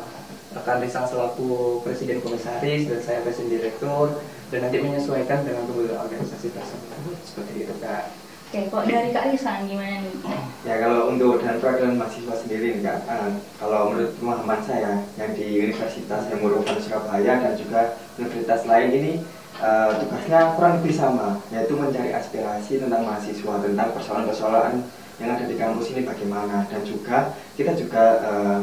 rekan 0.50 0.82
Rizal 0.82 1.06
selaku 1.06 1.80
presiden 1.82 2.18
komisaris 2.18 2.90
dan 2.90 3.00
saya 3.00 3.20
presiden 3.22 3.54
direktur 3.54 4.18
dan 4.48 4.60
nanti 4.64 4.78
menyesuaikan 4.80 5.44
dengan 5.44 5.64
kebutuhan 5.66 6.02
organisasi 6.02 6.50
tersebut 6.50 6.90
seperti 7.24 7.54
itu 7.64 7.74
kak 7.78 8.10
Oke, 8.48 8.64
kok 8.72 8.88
dari 8.88 9.12
Kak 9.12 9.28
Risan 9.28 9.68
gimana 9.68 10.00
nih? 10.00 10.16
Ya 10.64 10.80
kalau 10.80 11.12
untuk 11.12 11.44
dan 11.44 11.60
perwakilan 11.60 12.00
mahasiswa 12.00 12.32
sendiri 12.32 12.80
nih 12.80 12.82
Kak, 12.82 13.04
eh, 13.04 13.32
kalau 13.60 13.92
menurut 13.92 14.16
pemahaman 14.16 14.64
saya 14.64 15.04
yang 15.14 15.36
di 15.36 15.68
Universitas 15.68 16.32
yang 16.32 16.40
merupakan 16.40 16.80
Surabaya 16.80 17.44
dan 17.44 17.54
juga 17.54 17.82
universitas 18.16 18.64
lain 18.64 18.90
ini 18.90 19.12
eh, 19.62 19.92
tugasnya 20.02 20.54
kurang 20.58 20.82
lebih 20.82 20.94
sama, 20.94 21.42
yaitu 21.54 21.74
mencari 21.78 22.12
aspirasi 22.14 22.82
tentang 22.82 23.06
mahasiswa 23.06 23.54
tentang 23.62 23.90
persoalan-persoalan 23.94 24.74
yang 25.18 25.30
ada 25.34 25.50
di 25.50 25.56
kampus 25.58 25.98
ini 25.98 26.06
bagaimana 26.06 26.70
dan 26.70 26.82
juga 26.86 27.34
kita 27.58 27.74
juga 27.74 28.04
eh, 28.22 28.60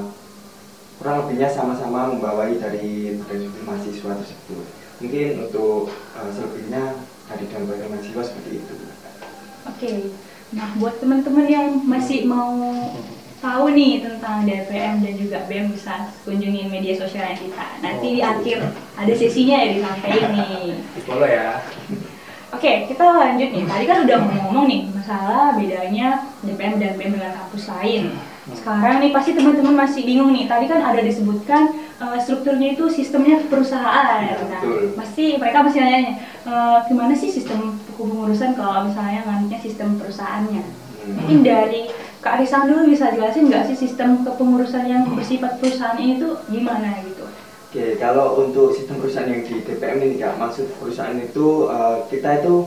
kurang 0.99 1.27
lebihnya 1.27 1.51
sama-sama 1.51 2.15
membawahi 2.15 2.63
dari 2.63 3.19
badan 3.19 3.51
mahasiswa 3.67 4.11
tersebut. 4.15 4.67
Mungkin 5.03 5.29
untuk 5.51 5.91
eh, 5.91 6.31
selebihnya 6.31 6.83
dari 7.27 7.45
dan 7.51 7.63
mahasiswa 7.67 8.23
seperti 8.23 8.51
itu. 8.63 8.75
Oke, 9.65 9.91
nah 10.53 10.69
buat 10.79 11.01
teman-teman 11.01 11.47
yang 11.49 11.69
masih 11.83 12.29
mau 12.29 12.55
tahu 13.45 13.77
nih 13.77 14.01
tentang 14.01 14.49
DPM 14.49 15.05
dan 15.05 15.15
juga 15.21 15.39
BEM 15.45 15.77
bisa 15.77 16.09
kunjungi 16.25 16.65
media 16.73 16.97
sosialnya 16.97 17.37
kita. 17.37 17.65
Nanti 17.85 18.07
di 18.17 18.21
akhir 18.25 18.59
ada 18.97 19.13
sesinya 19.13 19.57
ya 19.61 19.69
disampaikan 19.77 20.33
nih. 20.33 20.81
di 20.97 21.01
follow 21.05 21.29
ya 21.29 21.61
Oke, 22.55 22.87
kita 22.87 23.03
lanjut 23.03 23.51
nih. 23.51 23.65
Tadi 23.67 23.85
kan 23.85 23.99
udah 24.07 24.19
ngomong 24.31 24.67
nih 24.71 24.81
masalah 24.95 25.59
bedanya 25.59 26.23
DPM 26.47 26.79
dan 26.79 26.95
BEM 26.95 27.19
dengan 27.19 27.35
kampus 27.35 27.67
lain. 27.67 28.15
Sekarang 28.55 29.03
nih 29.03 29.11
pasti 29.11 29.35
teman-teman 29.35 29.75
masih 29.75 30.07
bingung 30.07 30.31
nih. 30.31 30.47
Tadi 30.47 30.71
kan 30.71 30.79
ada 30.79 31.03
disebutkan 31.03 31.75
eh, 31.99 32.19
strukturnya 32.23 32.79
itu 32.79 32.87
sistemnya 32.87 33.43
perusahaan. 33.51 34.23
Ya, 34.23 34.39
Nah, 34.39 34.63
betul. 34.63 34.95
pasti 34.95 35.35
mereka 35.35 35.67
masih 35.67 35.81
nanya 35.83 36.01
eh, 36.47 36.79
gimana 36.87 37.13
sih 37.19 37.27
sistem 37.27 37.75
kepengurusan 37.91 38.55
kalau 38.55 38.87
misalnya 38.87 39.27
nganutnya 39.27 39.59
sistem 39.59 39.99
perusahaannya. 39.99 40.63
Hmm. 40.63 41.13
Mungkin 41.19 41.39
dari 41.43 41.91
Kak 42.25 42.41
Risan 42.41 42.73
dulu 42.73 42.89
bisa 42.89 43.13
jelasin 43.13 43.53
nggak 43.53 43.69
sih 43.69 43.77
sistem 43.85 44.25
kepengurusan 44.25 44.89
yang 44.89 45.05
bersifat 45.13 45.61
perusahaan 45.61 46.01
ini 46.01 46.17
tuh 46.17 46.41
gimana 46.49 46.97
gitu? 47.05 47.29
Oke, 47.69 48.01
kalau 48.01 48.41
untuk 48.41 48.73
sistem 48.73 48.97
perusahaan 48.97 49.29
yang 49.29 49.45
di 49.45 49.61
DPM 49.61 50.01
ini 50.01 50.17
kak, 50.17 50.41
maksud 50.41 50.73
perusahaan 50.81 51.13
itu 51.21 51.69
eh, 51.69 51.97
kita 52.09 52.41
itu 52.41 52.65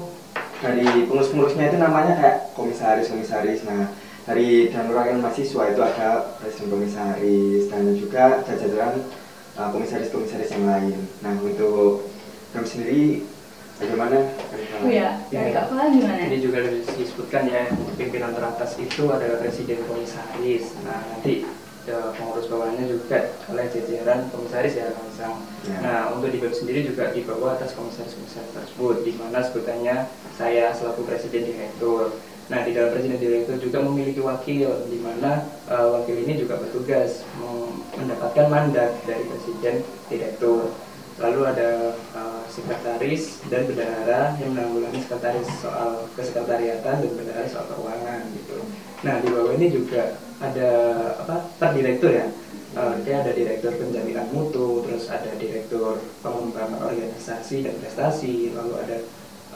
dari 0.62 0.86
pengurus-pengurusnya 1.10 1.74
itu 1.74 1.78
namanya 1.82 2.14
kayak 2.22 2.38
komisaris-komisaris. 2.54 3.66
Nah, 3.66 3.90
dari 4.30 4.70
dan 4.70 4.94
mahasiswa 5.26 5.64
itu 5.74 5.82
ada 5.82 6.38
presiden 6.38 6.70
komisaris 6.70 7.64
dan 7.74 7.98
juga 7.98 8.46
jajaran 8.46 9.10
eh, 9.58 9.70
komisaris-komisaris 9.74 10.54
yang 10.54 10.70
lain. 10.70 11.02
Nah, 11.26 11.34
untuk 11.42 12.14
kami 12.54 12.68
sendiri 12.70 13.04
bagaimana? 13.77 14.17
Ya, 14.86 15.22
dari 15.29 15.51
Kak 15.53 15.74
Fala 15.74 15.89
gimana? 15.89 16.22
Ini 16.29 16.38
juga 16.41 16.60
disebutkan 16.98 17.50
ya 17.50 17.69
pimpinan 17.98 18.34
teratas 18.34 18.77
itu 18.77 19.10
adalah 19.10 19.41
presiden 19.41 19.81
komisaris. 19.86 20.74
Nah 20.86 21.01
nanti 21.13 21.46
pengurus 21.88 22.51
bawahnya 22.51 22.84
juga 22.84 23.31
oleh 23.48 23.65
jajaran 23.72 24.27
komisaris 24.29 24.75
ya 24.75 24.91
langsung. 24.91 25.39
Ya. 25.63 25.77
Nah 25.79 26.00
untuk 26.12 26.29
di 26.36 26.43
web 26.43 26.51
sendiri 26.51 26.84
juga 26.84 27.15
di 27.15 27.24
bawah 27.24 27.55
atas 27.55 27.72
komisaris-komisaris 27.77 28.51
tersebut, 28.51 29.07
di 29.07 29.13
mana 29.15 29.39
sebutannya 29.46 30.10
saya 30.36 30.75
selaku 30.75 31.07
presiden 31.07 31.48
direktur. 31.48 32.17
Nah 32.48 32.63
di 32.63 32.72
dalam 32.75 32.91
presiden 32.91 33.19
direktur 33.19 33.55
juga 33.60 33.79
memiliki 33.88 34.19
wakil, 34.19 34.88
di 34.91 35.00
mana 35.00 35.48
eh, 35.72 35.88
wakil 35.96 36.15
ini 36.15 36.39
juga 36.39 36.60
bertugas 36.60 37.24
mendapatkan 37.96 38.48
mandat 38.51 38.91
dari 39.07 39.24
presiden 39.25 39.75
direktur. 40.12 40.75
Lalu 41.17 41.50
ada 41.50 41.98
uh, 42.13 42.37
sekretaris 42.58 43.46
dan 43.54 43.70
bendahara 43.70 44.34
yang 44.42 44.58
menanggulangi 44.58 45.06
sekretaris 45.06 45.46
soal 45.62 46.10
kesekretariatan 46.18 47.06
dan 47.06 47.12
bendahara 47.14 47.46
soal 47.46 47.70
keuangan 47.70 48.26
gitu. 48.34 48.58
Nah 49.06 49.22
di 49.22 49.28
bawah 49.30 49.54
ini 49.54 49.68
juga 49.70 50.18
ada 50.42 50.70
apa 51.22 51.46
per 51.62 51.78
direktur 51.78 52.18
ya. 52.18 52.28
Uh, 52.78 52.94
dia 53.02 53.26
ada 53.26 53.34
direktur 53.34 53.74
penjaminan 53.78 54.30
mutu, 54.30 54.86
terus 54.86 55.10
ada 55.10 55.34
direktur 55.38 55.98
pengembangan 56.22 56.78
organisasi 56.78 57.66
dan 57.66 57.74
prestasi, 57.82 58.54
lalu 58.54 58.74
ada 58.78 58.98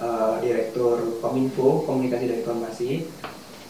uh, 0.01 0.33
direktur 0.41 1.21
kominfo 1.21 1.85
komunikasi 1.85 2.25
dan 2.29 2.37
informasi. 2.41 2.91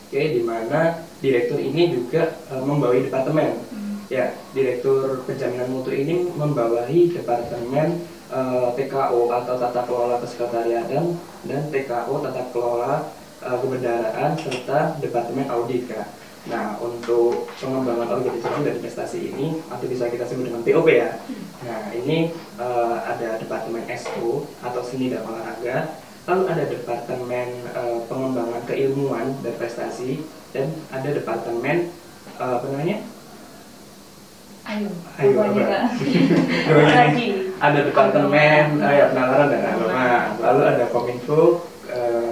Oke, 0.08 0.22
di 0.36 0.44
mana 0.44 1.04
direktur 1.20 1.60
ini 1.60 1.92
juga 1.92 2.36
uh, 2.52 2.64
membawahi 2.64 3.08
departemen 3.08 3.82
Ya, 4.12 4.36
Direktur 4.52 5.24
Penjaminan 5.24 5.72
Mutu 5.72 5.96
ini 5.96 6.28
membawahi 6.36 7.16
Departemen 7.16 8.04
eh, 8.32 8.68
TKO 8.80 9.22
atau 9.30 9.56
Tata 9.60 9.82
Kelola 9.84 10.16
Kesekretariatan 10.24 11.06
dan 11.46 11.62
TKO 11.70 12.14
Tata 12.24 12.44
Kelola 12.56 13.12
eh, 13.44 13.58
Kebendaraan 13.60 14.32
serta 14.40 14.96
Departemen 15.04 15.48
Audit 15.52 15.92
Kak. 15.92 16.08
Nah, 16.50 16.74
untuk 16.82 17.54
pengembangan 17.62 18.18
organisasi 18.18 18.66
dan 18.66 18.74
investasi 18.82 19.20
ini 19.30 19.62
atau 19.70 19.86
bisa 19.86 20.10
kita 20.10 20.26
sebut 20.26 20.50
dengan 20.50 20.66
POP 20.66 20.90
ya. 20.90 21.22
Nah, 21.62 21.94
ini 21.94 22.34
eh, 22.58 22.98
ada 23.06 23.38
Departemen 23.38 23.86
SO 23.94 24.50
atau 24.66 24.82
Seni 24.82 25.14
dan 25.14 25.22
Olahraga, 25.22 26.02
lalu 26.26 26.44
ada 26.50 26.64
Departemen 26.66 27.48
eh, 27.70 28.00
Pengembangan 28.10 28.62
Keilmuan 28.66 29.38
dan 29.46 29.54
Prestasi 29.54 30.26
dan 30.50 30.74
ada 30.90 31.14
Departemen 31.14 31.94
eh, 32.42 32.54
apa 32.58 32.66
namanya? 32.74 33.06
Ayo, 34.62 34.90
Ayo, 35.18 35.36
apa? 35.42 35.90
Lagi. 36.94 37.28
ada 37.58 37.80
departemen 37.82 38.78
eh, 38.78 38.94
ya, 38.94 39.06
penalaran 39.10 39.50
dan 39.50 39.62
agama 39.68 40.10
lalu 40.38 40.62
ada 40.66 40.86
kominfo 40.90 41.66
eh, 41.90 42.30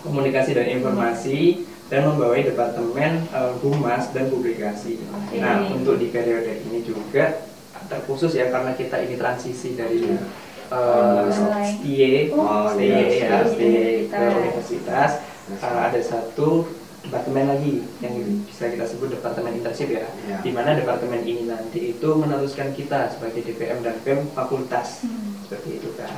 komunikasi 0.00 0.52
dan 0.52 0.68
informasi 0.68 1.64
dan 1.88 2.04
membawahi 2.08 2.44
departemen 2.46 3.24
eh, 3.26 3.52
humas 3.60 4.12
dan 4.12 4.28
publikasi. 4.28 5.00
Nah 5.36 5.64
untuk 5.68 5.96
di 5.96 6.12
periode 6.12 6.60
ini 6.68 6.84
juga 6.84 7.40
terkhusus 7.88 8.36
ya 8.36 8.52
karena 8.52 8.76
kita 8.76 9.00
ini 9.00 9.16
transisi 9.16 9.72
dari 9.74 10.04
eh, 10.08 11.24
Mulai. 11.24 11.68
STIE 11.72 12.12
Oh, 12.36 12.68
STIE 12.72 12.84
iya, 12.84 13.00
ya 13.24 13.38
STIE 13.48 13.84
ke 14.06 14.20
universitas. 14.44 15.10
Eh, 15.48 15.56
ada 15.64 16.00
satu 16.04 16.68
departemen 17.08 17.44
lagi 17.48 17.72
yang 17.98 18.14
bisa 18.44 18.68
kita 18.68 18.84
sebut 18.84 19.08
departemen 19.10 19.56
internship 19.56 19.88
ya 19.90 20.04
Ya. 20.22 20.38
di 20.38 20.52
mana 20.52 20.76
departemen 20.76 21.24
ini 21.24 21.48
nanti 21.48 21.96
itu 21.96 22.08
meneruskan 22.12 22.70
kita 22.70 23.08
sebagai 23.10 23.40
DPM 23.42 23.80
dan 23.80 23.96
BEM 23.98 24.28
fakultas 24.30 25.02
Hmm. 25.02 25.40
seperti 25.42 25.80
itu 25.80 25.90
kan 25.94 26.12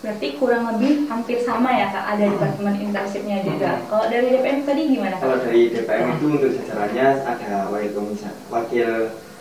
Berarti 0.00 0.32
kurang 0.34 0.64
lebih 0.66 1.04
hampir 1.06 1.36
sama 1.38 1.76
ya 1.76 1.92
kak, 1.92 2.16
ada 2.16 2.24
departemen 2.24 2.72
internshipnya 2.80 3.44
juga. 3.44 3.84
Kalau 3.84 4.08
dari 4.08 4.32
DPM 4.32 4.64
tadi 4.64 4.82
gimana 4.88 5.12
Kalau 5.14 5.36
kak? 5.36 5.44
dari 5.44 5.62
DPM 5.68 6.06
itu 6.16 6.26
untuk 6.30 6.50
jajarannya 6.56 7.06
ada 7.20 7.68
wakil 7.68 7.90
komisar, 7.92 8.32
wakil 8.48 8.90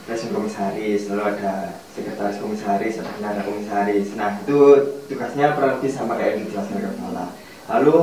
presiden 0.03 0.35
komisaris, 0.35 1.07
lalu 1.07 1.23
ada 1.31 1.53
sekretaris 1.89 2.37
komisaris, 2.37 2.99
ada 2.99 3.39
komisaris. 3.39 4.11
Nah 4.13 4.35
itu 4.37 4.59
tugasnya 5.07 5.55
kurang 5.55 5.79
lebih 5.79 5.91
sama 5.95 6.19
kayak 6.19 6.31
yang 6.35 6.43
dijelaskan 6.43 6.91
kepala. 6.91 7.25
Lalu 7.69 7.95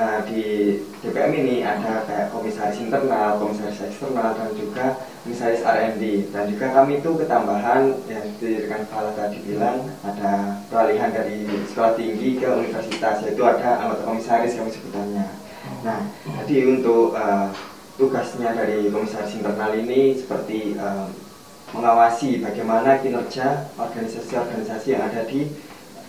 eh, 0.00 0.20
di 0.24 0.42
DPM 1.04 1.32
ini 1.44 1.56
ada 1.60 2.08
kayak 2.08 2.32
komisaris 2.32 2.80
internal, 2.80 3.36
komisaris 3.36 3.84
eksternal, 3.84 4.32
dan 4.32 4.50
juga 4.56 4.96
komisaris 5.22 5.60
R&D. 5.60 6.32
Dan 6.32 6.48
juga 6.48 6.66
kami 6.72 7.04
itu 7.04 7.10
ketambahan 7.20 7.92
yang 8.08 8.24
di 8.40 8.64
rekan 8.64 8.88
kepala 8.88 9.12
tadi 9.12 9.38
bilang 9.44 9.84
ada 10.00 10.64
peralihan 10.72 11.12
dari 11.12 11.44
sekolah 11.68 11.92
tinggi 12.00 12.40
ke 12.40 12.48
universitas, 12.48 13.20
yaitu 13.28 13.42
ada 13.44 13.84
anggota 13.84 14.02
komisaris 14.08 14.56
kami 14.56 14.72
sebutannya. 14.72 15.26
Nah, 15.84 16.00
jadi 16.44 16.56
untuk 16.80 17.12
eh, 17.14 17.48
tugasnya 18.00 18.56
dari 18.56 18.88
komisaris 18.88 19.36
internal 19.36 19.76
ini 19.76 20.16
seperti 20.16 20.80
eh, 20.80 21.06
mengawasi 21.70 22.42
bagaimana 22.42 22.98
kinerja 22.98 23.70
organisasi-organisasi 23.78 24.86
yang 24.90 25.06
ada 25.06 25.22
di 25.28 25.46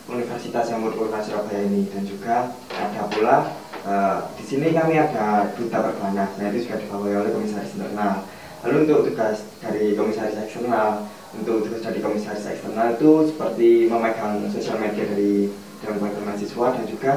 Universitas 0.10 0.68
yang 0.74 0.82
merupakan 0.82 1.22
Surabaya 1.22 1.62
ini 1.70 1.86
dan 1.88 2.04
juga 2.04 2.50
ada 2.74 3.02
pula 3.14 3.61
eh, 3.86 4.18
di 4.38 4.44
sini 4.46 4.68
kami 4.74 4.98
ada 4.98 5.50
duta 5.54 5.78
perbanas, 5.82 6.30
nah 6.38 6.46
itu 6.50 6.68
juga 6.68 6.82
dibawahi 6.82 7.16
oleh 7.18 7.32
komisaris 7.34 7.74
internal. 7.78 8.26
Lalu 8.62 8.76
untuk 8.86 9.00
tugas 9.10 9.42
dari 9.58 9.98
komisaris 9.98 10.38
eksternal, 10.38 11.10
untuk 11.34 11.66
tugas 11.66 11.82
dari 11.82 12.00
komisaris 12.00 12.46
eksternal 12.46 12.94
itu 12.94 13.12
seperti 13.34 13.90
memegang 13.90 14.46
sosial 14.54 14.78
media 14.78 15.06
dari 15.10 15.50
dan 15.82 15.98
mahasiswa 15.98 16.68
dan 16.78 16.86
juga 16.86 17.14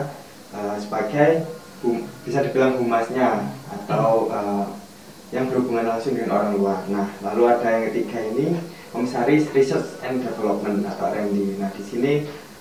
eh, 0.56 0.76
sebagai 0.80 1.30
hum- 1.85 2.09
bisa 2.25 2.40
dibilang 2.40 2.80
humasnya 2.80 3.44
atau 3.68 4.33
eh, 4.33 4.66
yang 5.35 5.50
berhubungan 5.50 5.90
langsung 5.90 6.14
dengan 6.14 6.38
orang 6.38 6.50
luar. 6.54 6.80
Nah, 6.87 7.11
lalu 7.26 7.42
ada 7.50 7.66
yang 7.66 7.85
ketiga 7.90 8.23
ini 8.23 8.54
komisaris 8.94 9.50
research 9.50 9.99
and 10.06 10.23
development 10.23 10.87
atau 10.87 11.11
R&D. 11.11 11.59
Nah, 11.59 11.75
di 11.75 11.83
sini 11.83 12.12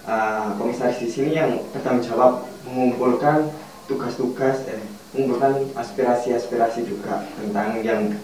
uh, 0.10 0.58
komisaris 0.58 0.98
di 0.98 1.06
sini 1.06 1.38
yang 1.38 1.62
bertanggung 1.70 2.02
jawab 2.02 2.50
mengumpulkan 2.66 3.54
tugas-tugas 3.88 4.64
eh 4.72 4.80
mengumpulkan 5.14 5.70
aspirasi-aspirasi 5.78 6.90
juga 6.90 7.22
tentang 7.38 7.78
yang 7.86 8.18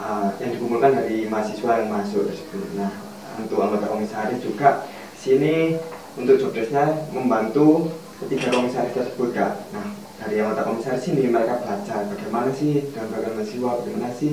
uh, 0.00 0.34
yang 0.42 0.50
dikumpulkan 0.50 0.98
dari 0.98 1.30
mahasiswa 1.30 1.78
yang 1.78 1.88
masuk 1.94 2.26
tersebut. 2.26 2.74
Nah, 2.74 2.90
untuk 3.38 3.62
anggota 3.62 3.86
komisaris 3.86 4.42
juga 4.42 4.86
sini 5.14 5.78
untuk 6.18 6.38
jobdesknya 6.42 7.10
membantu 7.14 7.94
ketiga 8.22 8.50
komisaris 8.50 8.94
tersebut 8.94 9.30
kak. 9.30 9.62
Nah, 9.70 9.94
dari 10.18 10.42
anggota 10.42 10.66
komisaris 10.66 11.06
ini 11.10 11.30
mereka 11.30 11.62
belajar 11.62 12.02
bagaimana 12.10 12.50
sih 12.50 12.82
dalam 12.90 13.08
bagian 13.14 13.32
mahasiswa, 13.38 13.70
bagaimana 13.78 14.10
sih 14.18 14.32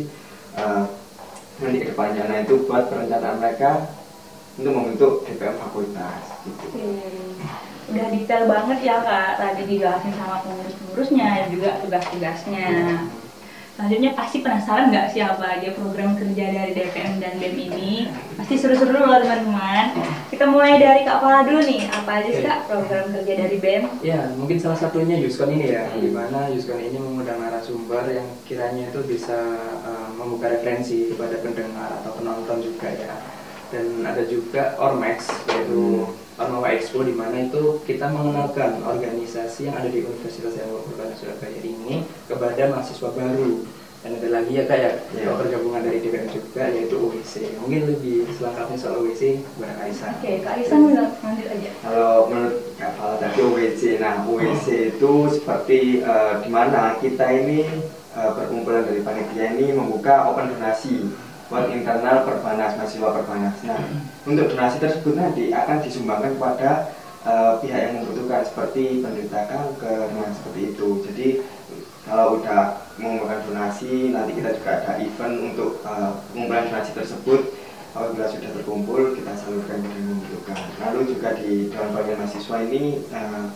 uh, 0.57 0.83
nanti 1.61 1.77
ke 1.85 1.87
depannya. 1.93 2.23
Nah, 2.25 2.37
itu 2.41 2.65
buat 2.65 2.89
perencanaan 2.89 3.37
mereka 3.37 3.71
untuk 4.57 4.73
membentuk 4.73 5.13
DPM 5.29 5.55
fakultas. 5.61 6.21
Gitu. 6.49 6.65
Udah 7.89 8.05
detail 8.13 8.43
banget 8.45 8.79
ya 8.85 9.01
kak, 9.01 9.41
tadi 9.41 9.61
dijelasin 9.65 10.13
sama 10.13 10.45
pengurus-pengurusnya 10.45 11.27
dan 11.41 11.47
juga 11.49 11.69
tugas-tugasnya. 11.81 12.67
Selanjutnya 13.71 14.11
pasti 14.13 14.45
penasaran 14.45 14.93
nggak 14.93 15.09
sih 15.09 15.25
apa 15.25 15.57
aja 15.57 15.73
program 15.73 16.13
kerja 16.13 16.53
dari 16.53 16.75
DPM 16.75 17.17
dan 17.17 17.33
BEM 17.41 17.55
ini? 17.71 18.05
Pasti 18.37 18.53
seru-seru 18.59 18.93
loh 18.93 19.17
teman-teman. 19.17 19.97
Kita 20.29 20.45
mulai 20.53 20.77
dari 20.77 21.01
Kak 21.01 21.17
Pala 21.17 21.41
dulu 21.47 21.65
nih. 21.65 21.89
Apa 21.89 22.21
aja 22.21 22.29
sih 22.29 22.45
Kak 22.45 22.69
program 22.69 23.09
kerja 23.09 23.33
dari 23.41 23.57
BEM? 23.57 23.83
Ya, 24.05 24.29
mungkin 24.37 24.61
salah 24.61 24.77
satunya 24.77 25.17
Yuskon 25.17 25.55
ini 25.55 25.73
ya, 25.73 25.89
di 25.97 26.13
mana 26.13 26.51
Yuskon 26.53 26.77
ini 26.77 26.99
mengundang 26.99 27.41
narasumber 27.41 28.05
yang 28.11 28.27
kiranya 28.45 28.91
itu 28.91 29.01
bisa 29.07 29.39
uh, 29.81 30.13
membuka 30.13 30.51
referensi 30.51 31.09
kepada 31.15 31.41
pendengar 31.41 31.89
atau 32.03 32.11
penonton 32.21 32.61
juga 32.61 32.91
ya. 32.91 33.17
Dan 33.71 34.03
ada 34.03 34.21
juga 34.27 34.77
Ormex, 34.77 35.31
yaitu 35.47 36.05
Ormawa 36.47 36.73
Expo 36.73 37.05
di 37.05 37.13
mana 37.13 37.45
itu 37.45 37.79
kita 37.85 38.09
mengenalkan 38.09 38.81
organisasi 38.81 39.69
yang 39.69 39.75
ada 39.77 39.89
di 39.89 40.01
Universitas 40.01 40.57
yang 40.57 40.69
Urbana 40.73 41.13
Surabaya 41.13 41.59
ini 41.61 42.05
kepada 42.25 42.71
mahasiswa 42.71 43.09
baru. 43.13 43.61
Dan 44.01 44.17
ada 44.17 44.33
lagi 44.33 44.57
ya 44.57 44.65
kayak 44.65 45.13
ya, 45.13 45.29
yeah. 45.29 45.37
pergabungan 45.37 45.85
dari 45.85 46.01
DPM 46.01 46.25
juga 46.33 46.73
yaitu 46.73 46.97
UWC 46.97 47.53
mungkin 47.61 47.85
lebih 47.85 48.25
selengkapnya 48.33 48.73
soal 48.81 49.05
UWC 49.05 49.45
kepada 49.45 49.77
Kaisan 49.77 50.09
oke 50.17 50.25
okay, 50.25 50.35
Kaisan 50.41 50.79
lanjut 50.89 51.47
aja? 51.53 51.69
Kalau 51.85 52.25
menurut 52.25 52.55
Kak 52.81 52.97
Fala 52.97 53.21
tadi 53.21 53.37
UWC 53.45 54.01
nah 54.01 54.25
UWC 54.25 54.97
itu 54.97 55.13
seperti 55.29 56.01
uh, 56.01 56.41
di 56.41 56.49
mana 56.49 56.97
kita 56.97 57.29
ini 57.29 57.61
uh, 58.17 58.33
perkumpulan 58.33 58.89
dari 58.89 59.05
panitia 59.05 59.53
ini 59.53 59.69
membuka 59.69 60.33
open 60.33 60.49
donasi 60.49 61.05
buat 61.51 61.67
internal 61.67 62.23
perbanas 62.23 62.79
mahasiswa 62.79 63.11
perbanas. 63.11 63.55
Nah, 63.67 63.83
untuk 64.23 64.55
donasi 64.55 64.79
tersebut 64.79 65.19
nanti 65.19 65.51
akan 65.51 65.83
disumbangkan 65.83 66.39
kepada 66.39 66.95
uh, 67.27 67.59
pihak 67.59 67.91
yang 67.91 67.93
membutuhkan 67.99 68.47
seperti 68.47 69.03
penderita 69.03 69.51
kanker, 69.51 70.15
nah 70.15 70.31
seperti 70.31 70.71
itu. 70.71 70.87
Jadi 71.11 71.27
kalau 72.07 72.39
udah 72.39 72.87
mengumpulkan 72.95 73.43
donasi, 73.51 74.15
nanti 74.15 74.39
kita 74.39 74.55
juga 74.55 74.79
ada 74.79 74.91
event 75.03 75.35
untuk 75.51 75.83
uh, 75.83 76.23
donasi 76.31 76.95
tersebut. 76.95 77.51
Apabila 77.91 78.23
sudah 78.31 78.55
terkumpul, 78.55 79.19
kita 79.19 79.35
salurkan 79.35 79.83
yang 79.83 80.15
membutuhkan. 80.15 80.55
Lalu 80.79 81.11
juga 81.11 81.35
di 81.35 81.67
dalam 81.67 81.91
bagian 81.91 82.23
mahasiswa 82.23 82.57
ini 82.63 83.03
uh, 83.11 83.51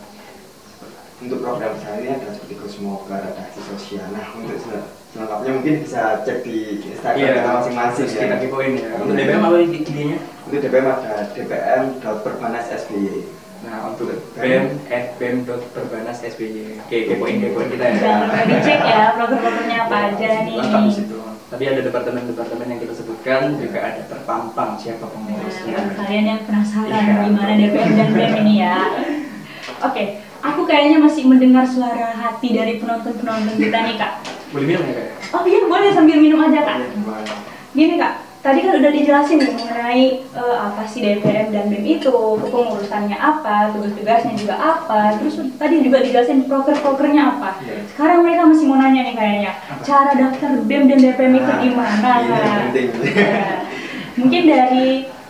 untuk 1.26 1.42
program 1.42 1.74
saya 1.82 1.98
ini 1.98 2.10
ada 2.14 2.30
seperti 2.30 2.54
Cosmogar, 2.62 3.18
ada 3.18 3.40
aksi 3.42 3.60
sosial. 3.66 4.06
Nah, 4.14 4.30
untuk 4.38 4.62
selengkapnya 5.10 5.50
mungkin 5.58 5.74
bisa 5.82 6.22
cek 6.22 6.46
di 6.46 6.86
Instagram 6.86 7.18
yeah, 7.18 7.50
masing-masing 7.50 8.06
ya. 8.06 8.18
Kita 8.30 8.36
kepoin 8.46 8.72
ya. 8.78 8.90
Untuk 9.02 9.14
DPM 9.18 9.42
apa 9.42 9.56
idenya? 9.58 10.18
Untuk 10.46 10.58
DPM 10.62 10.86
ada 10.86 11.12
DPM 11.34 11.82
perbanas 12.22 12.66
SBY. 12.70 13.26
Nah, 13.66 13.90
untuk 13.90 14.14
BEM 14.38 14.64
at 14.86 15.18
perbanas 15.74 16.18
SBY. 16.22 16.78
Oke, 16.86 16.98
kepoin 17.10 17.42
kepoin 17.42 17.66
kita 17.74 17.84
ya. 17.90 17.96
Jangan 17.98 18.18
lupa 18.30 18.40
dicek 18.46 18.80
ya 18.86 19.02
program-programnya 19.18 19.78
apa 19.82 19.96
aja 20.14 20.28
nih. 20.46 20.56
Lengkap 20.62 20.82
di 20.86 20.92
situ. 20.94 21.16
Tapi 21.46 21.62
ada 21.62 21.80
departemen-departemen 21.82 22.66
yang 22.70 22.80
kita 22.82 22.94
sebutkan 22.94 23.54
juga 23.58 23.78
ada 23.82 24.02
terpampang 24.06 24.78
siapa 24.78 25.10
pengurusnya. 25.10 25.74
Nah, 25.74 25.94
kalian 25.98 26.24
yang 26.26 26.40
penasaran 26.46 26.90
ya, 26.90 27.14
gimana 27.26 27.52
DPM 27.58 27.90
dan 27.98 28.08
BEM 28.14 28.32
ini 28.46 28.54
ya. 28.62 28.76
Oke, 29.82 29.92
okay, 29.92 30.06
aku 30.52 30.62
kayaknya 30.64 30.98
masih 31.02 31.26
mendengar 31.26 31.66
suara 31.66 32.14
hati 32.14 32.54
dari 32.54 32.78
penonton-penonton 32.78 33.58
kita 33.58 33.78
nih 33.82 33.96
kak. 33.98 34.12
Boleh 34.54 34.66
minum 34.70 34.82
ya 34.86 34.94
kak? 34.94 35.08
Oh 35.34 35.42
iya 35.42 35.60
boleh 35.66 35.90
sambil 35.90 36.18
minum 36.22 36.38
aja 36.38 36.62
kak. 36.62 36.76
Gini 37.74 37.94
kak, 37.98 38.24
tadi 38.40 38.62
kan 38.62 38.78
udah 38.78 38.90
dijelasin 38.94 39.36
nih 39.42 39.52
mengenai 39.52 40.04
uh, 40.38 40.56
apa 40.70 40.82
sih 40.86 41.02
DPM 41.02 41.50
dan 41.50 41.66
BEM 41.66 41.84
itu, 41.98 42.14
kepengurusannya 42.14 43.18
apa, 43.18 43.74
tugas-tugasnya 43.74 44.32
juga 44.38 44.54
apa, 44.56 45.18
terus 45.18 45.42
tadi 45.58 45.82
juga 45.82 46.00
dijelasin 46.00 46.46
proker-prokernya 46.46 47.22
apa. 47.36 47.60
Yeah. 47.66 47.82
Sekarang 47.90 48.22
mereka 48.22 48.46
masih 48.46 48.64
mau 48.70 48.78
nanya 48.78 49.02
nih 49.02 49.14
kayaknya, 49.18 49.52
cara 49.82 50.14
daftar 50.14 50.50
BEM 50.62 50.84
dan 50.88 50.98
DPM 51.02 51.34
itu 51.36 51.52
ah, 51.52 51.58
gimana? 51.60 52.10
Iya, 52.22 52.48
ya. 53.02 53.44
Mungkin 54.16 54.42
dari 54.48 54.86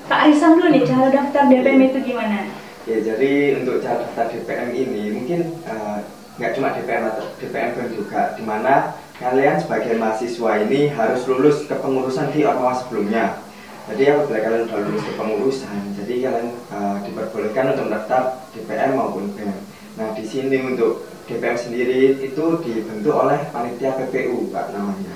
Kak 0.07 0.31
Arisan 0.31 0.55
dulu 0.55 0.71
nih, 0.71 0.87
cara 0.87 1.11
daftar 1.11 1.43
DPM 1.51 1.81
itu 1.91 1.99
gimana? 2.05 2.47
Ya 2.87 3.03
jadi 3.03 3.59
untuk 3.59 3.83
cara 3.83 3.99
daftar 3.99 4.31
DPM 4.31 4.71
ini 4.71 5.11
mungkin 5.11 5.59
uh, 5.67 5.99
nggak 6.39 6.55
cuma 6.55 6.71
DPM 6.71 7.11
atau 7.11 7.27
DPM 7.43 7.75
juga, 7.91 8.39
di 8.39 8.47
mana 8.47 8.95
kalian 9.19 9.59
sebagai 9.59 9.99
mahasiswa 9.99 10.63
ini 10.63 10.95
harus 10.95 11.27
lulus 11.27 11.67
kepengurusan 11.67 12.31
di 12.31 12.47
ormawa 12.47 12.79
sebelumnya. 12.79 13.43
Jadi 13.91 14.07
apabila 14.07 14.39
kalian 14.39 14.63
sudah 14.71 14.83
lulus 14.87 15.03
kepengurusan, 15.03 15.79
jadi 15.99 16.15
kalian 16.31 16.49
uh, 16.71 16.97
diperbolehkan 17.03 17.75
untuk 17.75 17.85
mendaftar 17.91 18.23
DPM 18.55 18.91
maupun 18.95 19.35
BEM. 19.35 19.51
Nah 19.99 20.09
di 20.15 20.23
sini 20.23 20.57
untuk 20.63 21.11
DPM 21.27 21.59
sendiri 21.59 22.23
itu 22.23 22.45
dibentuk 22.63 23.19
oleh 23.19 23.51
panitia 23.51 23.99
PPU 23.99 24.47
pak 24.55 24.71
namanya. 24.71 25.11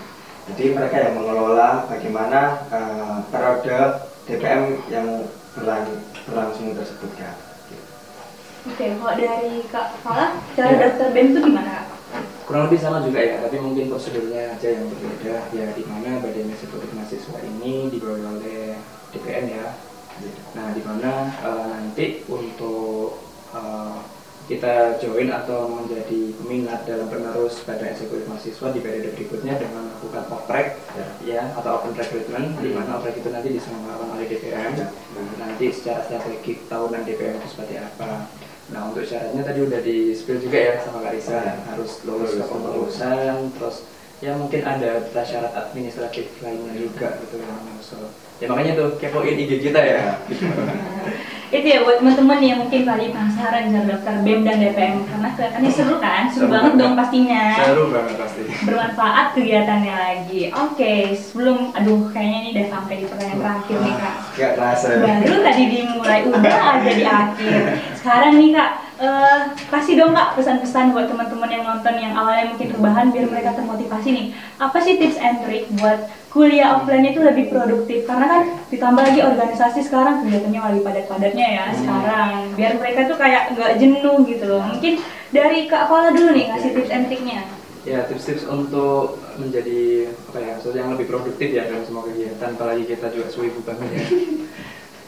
Jadi 0.50 0.74
mereka 0.74 0.96
yang 1.06 1.14
mengelola 1.22 1.86
bagaimana 1.86 2.66
uh, 2.74 3.22
periode 3.30 4.10
DPM 4.26 4.82
yang 4.90 5.22
berlang 5.54 5.86
berlangsung 6.26 6.74
tersebut 6.74 7.14
kan. 7.14 7.49
Oke, 8.60 8.92
kalau 8.92 9.16
dari 9.16 9.64
Kak 9.72 9.96
Fala, 10.04 10.36
cara 10.52 10.68
ya. 10.68 10.78
daftar 10.84 11.08
BEM 11.16 11.32
itu 11.32 11.40
gimana 11.48 11.70
Kak? 11.80 11.86
Kurang 12.44 12.68
lebih 12.68 12.80
sama 12.82 13.00
juga 13.00 13.20
ya, 13.24 13.40
tapi 13.40 13.56
mungkin 13.56 13.88
prosedurnya 13.88 14.52
aja 14.52 14.68
yang 14.68 14.84
berbeda. 14.84 15.34
Ya 15.56 15.66
di 15.72 15.84
mana 15.88 16.20
Badan 16.20 16.52
Eksekutif 16.52 16.92
Mahasiswa 16.92 17.38
ini 17.40 17.88
dibawa 17.88 18.36
oleh 18.36 18.76
DPN 19.16 19.44
ya. 19.48 19.66
Nah, 20.52 20.76
di 20.76 20.82
mana 20.84 21.32
uh, 21.40 21.72
nanti 21.72 22.20
untuk 22.28 23.24
uh, 23.56 23.96
kita 24.50 24.98
join 24.98 25.30
atau 25.30 25.70
menjadi 25.70 26.34
peminat 26.42 26.82
dalam 26.82 27.06
penerus 27.06 27.62
pada 27.62 27.86
eksekutif 27.86 28.26
mahasiswa 28.26 28.74
di 28.74 28.82
periode 28.82 29.14
berikutnya 29.14 29.54
dengan 29.54 29.86
melakukan 29.86 30.26
oprek 30.26 30.74
ya, 30.98 31.06
ya 31.22 31.42
atau 31.54 31.78
open 31.78 31.94
recruitment 31.94 32.58
hmm. 32.58 32.62
di 32.64 32.74
mana 32.74 32.98
oprek 32.98 33.22
itu 33.22 33.30
nanti 33.30 33.54
diselenggarakan 33.54 34.10
oleh 34.10 34.26
DPM 34.26 34.74
ya. 34.74 34.86
nanti 35.38 35.70
secara 35.70 36.02
strategik 36.02 36.66
tahunan 36.66 37.06
DPM 37.06 37.38
itu 37.38 37.46
seperti 37.46 37.78
apa 37.78 38.26
Nah 38.70 38.80
untuk 38.86 39.02
syaratnya 39.02 39.42
tadi 39.42 39.60
udah 39.66 39.80
di 39.82 40.14
spill 40.14 40.38
juga 40.38 40.58
ya 40.58 40.74
sama 40.78 41.02
Kak 41.02 41.12
Risa 41.18 41.36
ya. 41.42 41.54
harus 41.74 41.90
lulus 42.06 42.38
ke 42.38 42.44
pengurusan 42.46 43.50
terus 43.58 43.76
ya 44.20 44.36
mungkin 44.36 44.60
ada 44.60 45.00
syarat 45.24 45.52
administratif 45.56 46.28
lainnya 46.44 46.76
juga 46.76 47.16
gitu 47.24 47.40
yang 47.40 47.56
so, 47.80 47.96
ya 48.36 48.52
makanya 48.52 48.76
tuh 48.76 48.88
kepoin 49.00 49.36
IG 49.36 49.64
kita 49.64 49.80
ya. 49.80 50.00
Itu 51.50 51.66
ya 51.66 51.82
buat 51.82 51.98
teman-teman 51.98 52.38
yang 52.38 52.62
mungkin 52.62 52.86
kali 52.86 53.10
penasaran 53.10 53.74
cara 53.74 53.82
daftar 53.82 54.22
BEM 54.22 54.46
dan 54.46 54.62
DPM 54.62 55.02
karena 55.02 55.28
kelihatannya 55.34 55.70
seru 55.74 55.98
kan? 55.98 56.30
Seru, 56.30 56.46
seru. 56.46 56.54
banget 56.54 56.72
dong 56.78 56.94
pastinya. 56.94 57.44
Seru 57.58 57.84
banget 57.90 58.14
pasti. 58.22 58.42
Bermanfaat 58.70 59.26
kegiatannya 59.34 59.94
lagi. 59.98 60.42
Oke 60.54 60.78
okay, 60.78 61.00
sebelum 61.18 61.74
aduh 61.74 62.06
kayaknya 62.14 62.38
ini 62.38 62.48
udah 62.54 62.66
sampai 62.70 62.94
di 63.02 63.04
pertanyaan 63.10 63.40
terakhir 63.42 63.76
nih 63.82 63.94
kak. 63.98 64.16
Gak 64.38 64.52
kerasa 64.54 64.86
baru 65.02 65.36
tadi 65.42 65.62
dimulai 65.66 66.20
udah 66.30 66.56
aja 66.70 66.92
di 66.94 67.04
akhir. 67.08 67.60
Sekarang 67.98 68.32
nih 68.38 68.50
kak 68.54 68.70
uh, 69.00 69.40
kasih 69.72 69.96
dong 69.96 70.12
kak 70.12 70.36
pesan-pesan 70.36 70.92
buat 70.92 71.08
teman-teman 71.08 71.50
yang 71.50 71.64
nonton 71.64 71.94
yang 71.96 72.12
awalnya 72.12 72.52
mungkin 72.52 72.68
rebahan 72.76 73.06
biar 73.10 73.26
mereka 73.26 73.50
termotivasi 73.56 74.08
nih. 74.12 74.26
Apa 74.60 74.78
sih 74.84 75.00
tips 75.00 75.18
and 75.18 75.40
trick 75.42 75.66
buat 75.80 76.06
kuliah 76.30 76.78
offline 76.78 77.08
itu 77.08 77.20
lebih 77.24 77.48
produktif? 77.48 78.04
Karena 78.04 78.26
kan 78.28 78.42
ditambah 78.68 79.02
lagi 79.02 79.20
organisasi 79.24 79.80
sekarang 79.82 80.22
kegiatannya 80.22 80.60
lagi 80.60 80.80
padat-padatnya 80.84 81.46
ya 81.48 81.64
hmm. 81.66 81.76
sekarang. 81.80 82.32
Biar 82.54 82.72
mereka 82.76 83.00
tuh 83.08 83.16
kayak 83.16 83.56
nggak 83.56 83.72
jenuh 83.80 84.16
gitu 84.28 84.44
loh. 84.46 84.62
Mungkin 84.68 85.00
dari 85.32 85.66
kak 85.66 85.88
Fala 85.88 86.12
dulu 86.12 86.30
nih 86.36 86.46
ngasih 86.52 86.70
tips 86.76 86.92
and 86.92 87.06
triknya 87.08 87.42
ya 87.80 88.04
tips-tips 88.04 88.44
untuk 88.44 89.16
menjadi 89.40 90.12
apa 90.28 90.36
ya 90.36 90.52
yang 90.76 90.92
lebih 90.92 91.08
produktif 91.08 91.48
ya 91.48 91.64
dalam 91.64 91.80
semua 91.88 92.04
kegiatan. 92.04 92.52
Apalagi 92.52 92.84
kita 92.84 93.08
juga 93.08 93.32
suwi 93.32 93.48
banget 93.64 93.88
ya 93.88 94.04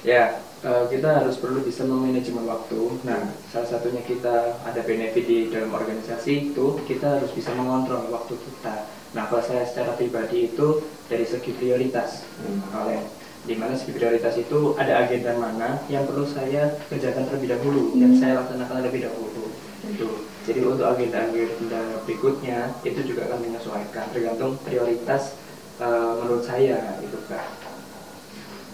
ya 0.03 0.43
uh, 0.67 0.85
kita 0.91 1.23
harus 1.23 1.39
perlu 1.39 1.63
bisa 1.63 1.87
memanajemen 1.87 2.47
waktu. 2.47 2.81
Nah 3.07 3.31
salah 3.51 3.69
satunya 3.71 4.03
kita 4.03 4.59
ada 4.63 4.81
benefit 4.83 5.25
di 5.27 5.51
dalam 5.51 5.71
organisasi 5.71 6.55
itu 6.55 6.79
kita 6.87 7.23
harus 7.23 7.31
bisa 7.35 7.55
mengontrol 7.55 8.11
waktu 8.11 8.35
kita. 8.39 8.87
Nah, 9.13 9.29
kalau 9.29 9.45
saya 9.45 9.69
secara 9.69 9.93
pribadi 9.93 10.49
itu 10.49 10.81
dari 11.05 11.29
segi 11.29 11.53
prioritas, 11.53 12.25
hmm. 12.41 12.73
oleh 12.73 13.01
di 13.45 13.55
mana 13.61 13.77
segi 13.77 13.93
prioritas 13.93 14.41
itu 14.41 14.73
ada 14.81 15.05
agenda 15.05 15.37
mana 15.37 15.77
yang 15.93 16.09
perlu 16.09 16.25
saya 16.25 16.81
kerjakan 16.89 17.29
terlebih 17.29 17.53
dahulu 17.53 17.93
dan 18.01 18.17
saya 18.17 18.41
laksanakan 18.41 18.77
terlebih 18.81 19.13
dahulu. 19.13 19.45
Itu. 19.83 20.09
Jadi 20.49 20.61
untuk 20.65 20.87
agenda-agenda 20.89 22.07
berikutnya 22.09 22.73
itu 22.87 23.01
juga 23.05 23.29
akan 23.29 23.39
menyesuaikan 23.45 24.07
tergantung 24.15 24.57
prioritas 24.65 25.37
uh, 25.83 26.23
menurut 26.23 26.47
saya 26.47 26.99
itu 27.03 27.19
kak 27.29 27.62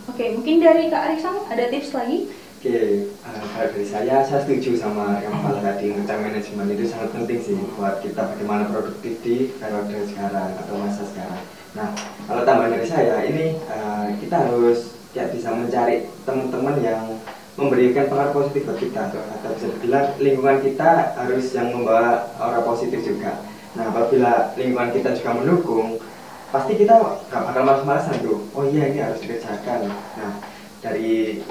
oke 0.09 0.25
mungkin 0.41 0.57
dari 0.65 0.91
kak 0.91 1.03
Arisan 1.13 1.37
ada 1.53 1.65
tips 1.71 1.93
lagi 1.95 2.29
Oke, 2.59 3.07
uh, 3.23 3.55
dari 3.55 3.87
saya, 3.87 4.19
saya 4.27 4.43
setuju 4.43 4.75
sama 4.75 5.23
yang 5.23 5.31
Pak 5.31 5.63
tadi 5.63 5.95
tentang 5.95 6.27
manajemen 6.27 6.67
itu 6.75 6.91
sangat 6.91 7.15
penting 7.15 7.39
sih 7.39 7.55
buat 7.79 8.03
kita 8.03 8.35
bagaimana 8.35 8.67
produktif 8.67 9.15
di 9.23 9.55
periode 9.63 9.95
sekarang 10.11 10.59
atau 10.59 10.75
masa 10.83 11.07
sekarang. 11.07 11.39
Nah, 11.79 11.95
kalau 12.27 12.43
tambahan 12.43 12.75
dari 12.75 12.91
saya, 12.91 13.23
ini 13.31 13.63
uh, 13.71 14.11
kita 14.19 14.43
harus 14.43 14.99
ya 15.15 15.31
bisa 15.31 15.55
mencari 15.55 16.11
teman-teman 16.27 16.83
yang 16.83 17.23
memberikan 17.55 18.11
pengaruh 18.11 18.35
positif 18.43 18.67
buat 18.67 18.79
kita 18.83 19.03
atau 19.15 19.51
bisa 19.55 19.67
dibilang 19.79 20.07
lingkungan 20.19 20.59
kita 20.59 21.15
harus 21.15 21.55
yang 21.55 21.71
membawa 21.71 22.27
aura 22.43 22.67
positif 22.67 23.07
juga. 23.07 23.39
Nah, 23.79 23.95
apabila 23.95 24.51
lingkungan 24.59 24.91
kita 24.99 25.15
juga 25.15 25.31
mendukung, 25.31 26.03
pasti 26.49 26.73
kita 26.81 26.93
gak 27.29 27.43
bakal 27.45 27.63
malas-malasan 27.65 28.25
tuh. 28.25 28.49
Oh 28.57 28.65
iya 28.65 28.89
ini 28.89 28.99
harus 29.05 29.21
dikerjakan. 29.21 29.93
Nah, 29.93 30.33
dari 30.81 31.45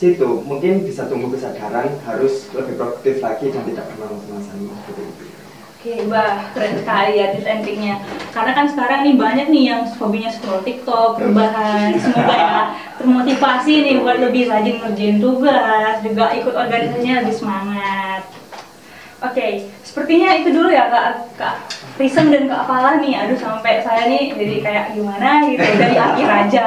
situ 0.00 0.42
mungkin 0.42 0.82
bisa 0.82 1.06
tumbuh 1.06 1.30
kesadaran 1.30 1.94
harus 2.02 2.50
lebih 2.50 2.74
produktif 2.74 3.22
lagi 3.22 3.54
dan 3.54 3.62
tidak 3.70 3.86
pernah 3.94 4.10
malas-malasan 4.10 4.56
seperti 4.66 5.02
itu. 5.06 5.24
Oke, 5.82 6.06
bah 6.06 6.46
keren 6.54 6.78
sekali 6.78 7.18
ya 7.18 7.34
tips 7.34 7.42
endingnya. 7.42 8.06
Karena 8.30 8.54
kan 8.54 8.70
sekarang 8.70 9.02
nih 9.02 9.18
banyak 9.18 9.46
nih 9.50 9.64
yang 9.66 9.82
hobinya 9.98 10.30
scroll 10.30 10.62
TikTok, 10.62 11.18
perubahan. 11.18 11.90
Semoga 12.02 12.34
ya 12.38 12.62
termotivasi 13.02 13.74
nih 13.82 13.94
buat 13.98 14.22
lebih 14.22 14.46
rajin 14.46 14.78
ngerjain 14.78 15.18
tugas, 15.18 15.98
juga 16.06 16.30
ikut 16.38 16.54
organisasinya 16.54 17.26
lebih 17.26 17.34
semangat. 17.34 18.22
Oke, 19.22 19.70
sepertinya 19.86 20.34
itu 20.34 20.50
dulu 20.50 20.66
ya 20.66 20.90
kak, 20.90 21.38
kak 21.38 21.54
Prism 21.94 22.34
dan 22.34 22.50
kak 22.50 22.66
Apalah 22.66 22.98
nih. 22.98 23.14
Aduh 23.22 23.38
sampai 23.38 23.78
saya 23.78 24.10
nih 24.10 24.34
jadi 24.34 24.56
kayak 24.58 24.86
gimana 24.98 25.46
gitu 25.46 25.62
dari 25.78 25.94
akhir 25.94 26.28
aja 26.28 26.64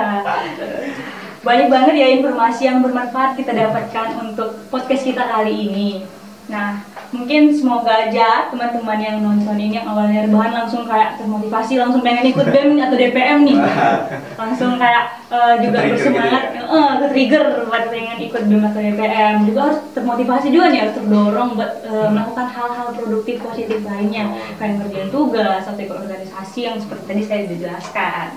banyak 1.45 1.69
banget 1.69 1.93
ya 1.93 2.07
informasi 2.17 2.61
yang 2.65 2.81
bermanfaat 2.81 3.37
kita 3.37 3.53
dapatkan 3.53 4.17
untuk 4.17 4.65
podcast 4.73 5.05
kita 5.05 5.29
kali 5.29 5.69
ini. 5.69 6.01
Nah, 6.49 6.81
mungkin 7.15 7.55
semoga 7.55 8.11
aja 8.11 8.51
teman-teman 8.51 8.99
yang 8.99 9.17
nonton 9.23 9.55
ini 9.55 9.79
yang 9.79 9.87
awalnya 9.87 10.27
rebahan 10.27 10.51
langsung 10.51 10.83
kayak 10.83 11.15
termotivasi, 11.15 11.79
langsung 11.79 12.03
pengen 12.03 12.27
ikut 12.35 12.47
BEM 12.51 12.75
atau 12.77 12.97
DPM 12.99 13.39
nih. 13.47 13.57
Langsung 14.41 14.75
kayak 14.75 15.23
uh, 15.31 15.55
juga 15.63 15.79
bersemangat, 15.87 16.43
gitu 16.51 16.59
ya? 16.59 16.67
uh, 16.67 16.91
ke 16.99 17.05
trigger 17.15 17.45
buat 17.71 17.83
pengen 17.87 18.17
ikut 18.19 18.43
BEM 18.45 18.63
atau 18.67 18.79
DPM. 18.83 19.35
Juga 19.47 19.59
harus 19.71 19.79
termotivasi 19.95 20.47
juga 20.51 20.65
nih, 20.69 20.79
harus 20.83 20.95
terdorong 20.99 21.49
buat 21.55 21.71
uh, 21.87 22.07
melakukan 22.11 22.47
hal-hal 22.51 22.87
produktif 22.93 23.35
positif 23.39 23.79
lainnya. 23.87 24.35
Kayak 24.59 24.83
ngerjain 24.83 25.09
tugas 25.09 25.63
atau 25.63 25.81
ikut 25.81 25.97
organisasi 26.03 26.59
yang 26.67 26.77
seperti 26.77 27.03
tadi 27.07 27.21
saya 27.23 27.39
sudah 27.47 27.59
jelaskan. 27.63 28.27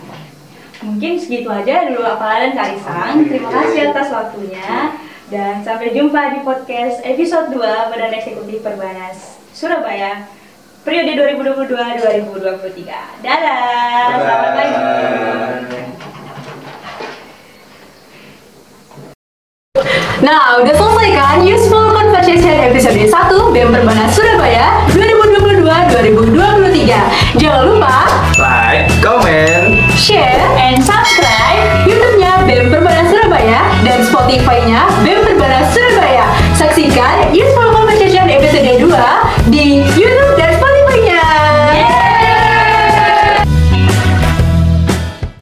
Mungkin 0.79 1.13
segitu 1.19 1.51
aja 1.51 1.91
dulu 1.91 2.07
apa 2.07 2.39
dan 2.39 2.53
Karisang. 2.55 3.27
Terima 3.27 3.51
kasih 3.51 3.91
atas 3.91 4.09
waktunya 4.15 4.95
dan 5.29 5.61
sampai 5.61 5.93
jumpa 5.93 6.33
di 6.33 6.41
podcast 6.41 7.05
episode 7.05 7.53
2 7.53 7.61
Badan 7.61 8.17
Eksekutif 8.17 8.65
Perbanas 8.65 9.37
Surabaya 9.53 10.25
periode 10.89 11.37
2022-2023. 11.37 13.21
Dadah, 13.21 14.25
selamat 14.25 14.51
pagi. 14.57 14.73
Nah, 20.19 20.59
udah 20.65 20.75
selesai 20.75 21.09
kan 21.13 21.45
Useful 21.45 21.93
Conversation 21.93 22.73
episode 22.73 22.97
1 22.97 23.13
BEM 23.53 23.69
Perbanas 23.69 24.17
Surabaya 24.17 24.81
2022-2023. 24.97 27.37
Jangan 27.37 27.69
lupa 27.69 28.09
like, 28.41 28.89
comment, 29.05 29.77
share, 29.93 30.41
and 30.57 30.81
subscribe 30.81 31.85
YouTube-nya 31.85 32.49
BEM 32.49 32.73
Perbanas 32.73 32.98
Spotify-nya 34.09 34.89
BEM 35.05 35.21
Perbanas 35.21 35.69
Surabaya. 35.77 36.25
Saksikan 36.57 37.29
Yes 37.37 37.49
Youthful 37.49 37.77
Conversation 37.77 38.25
episode 38.33 38.81
2 38.81 39.53
di 39.53 39.85
YouTube 39.97 40.33
dan 40.41 40.57
Spotify. 40.57 40.68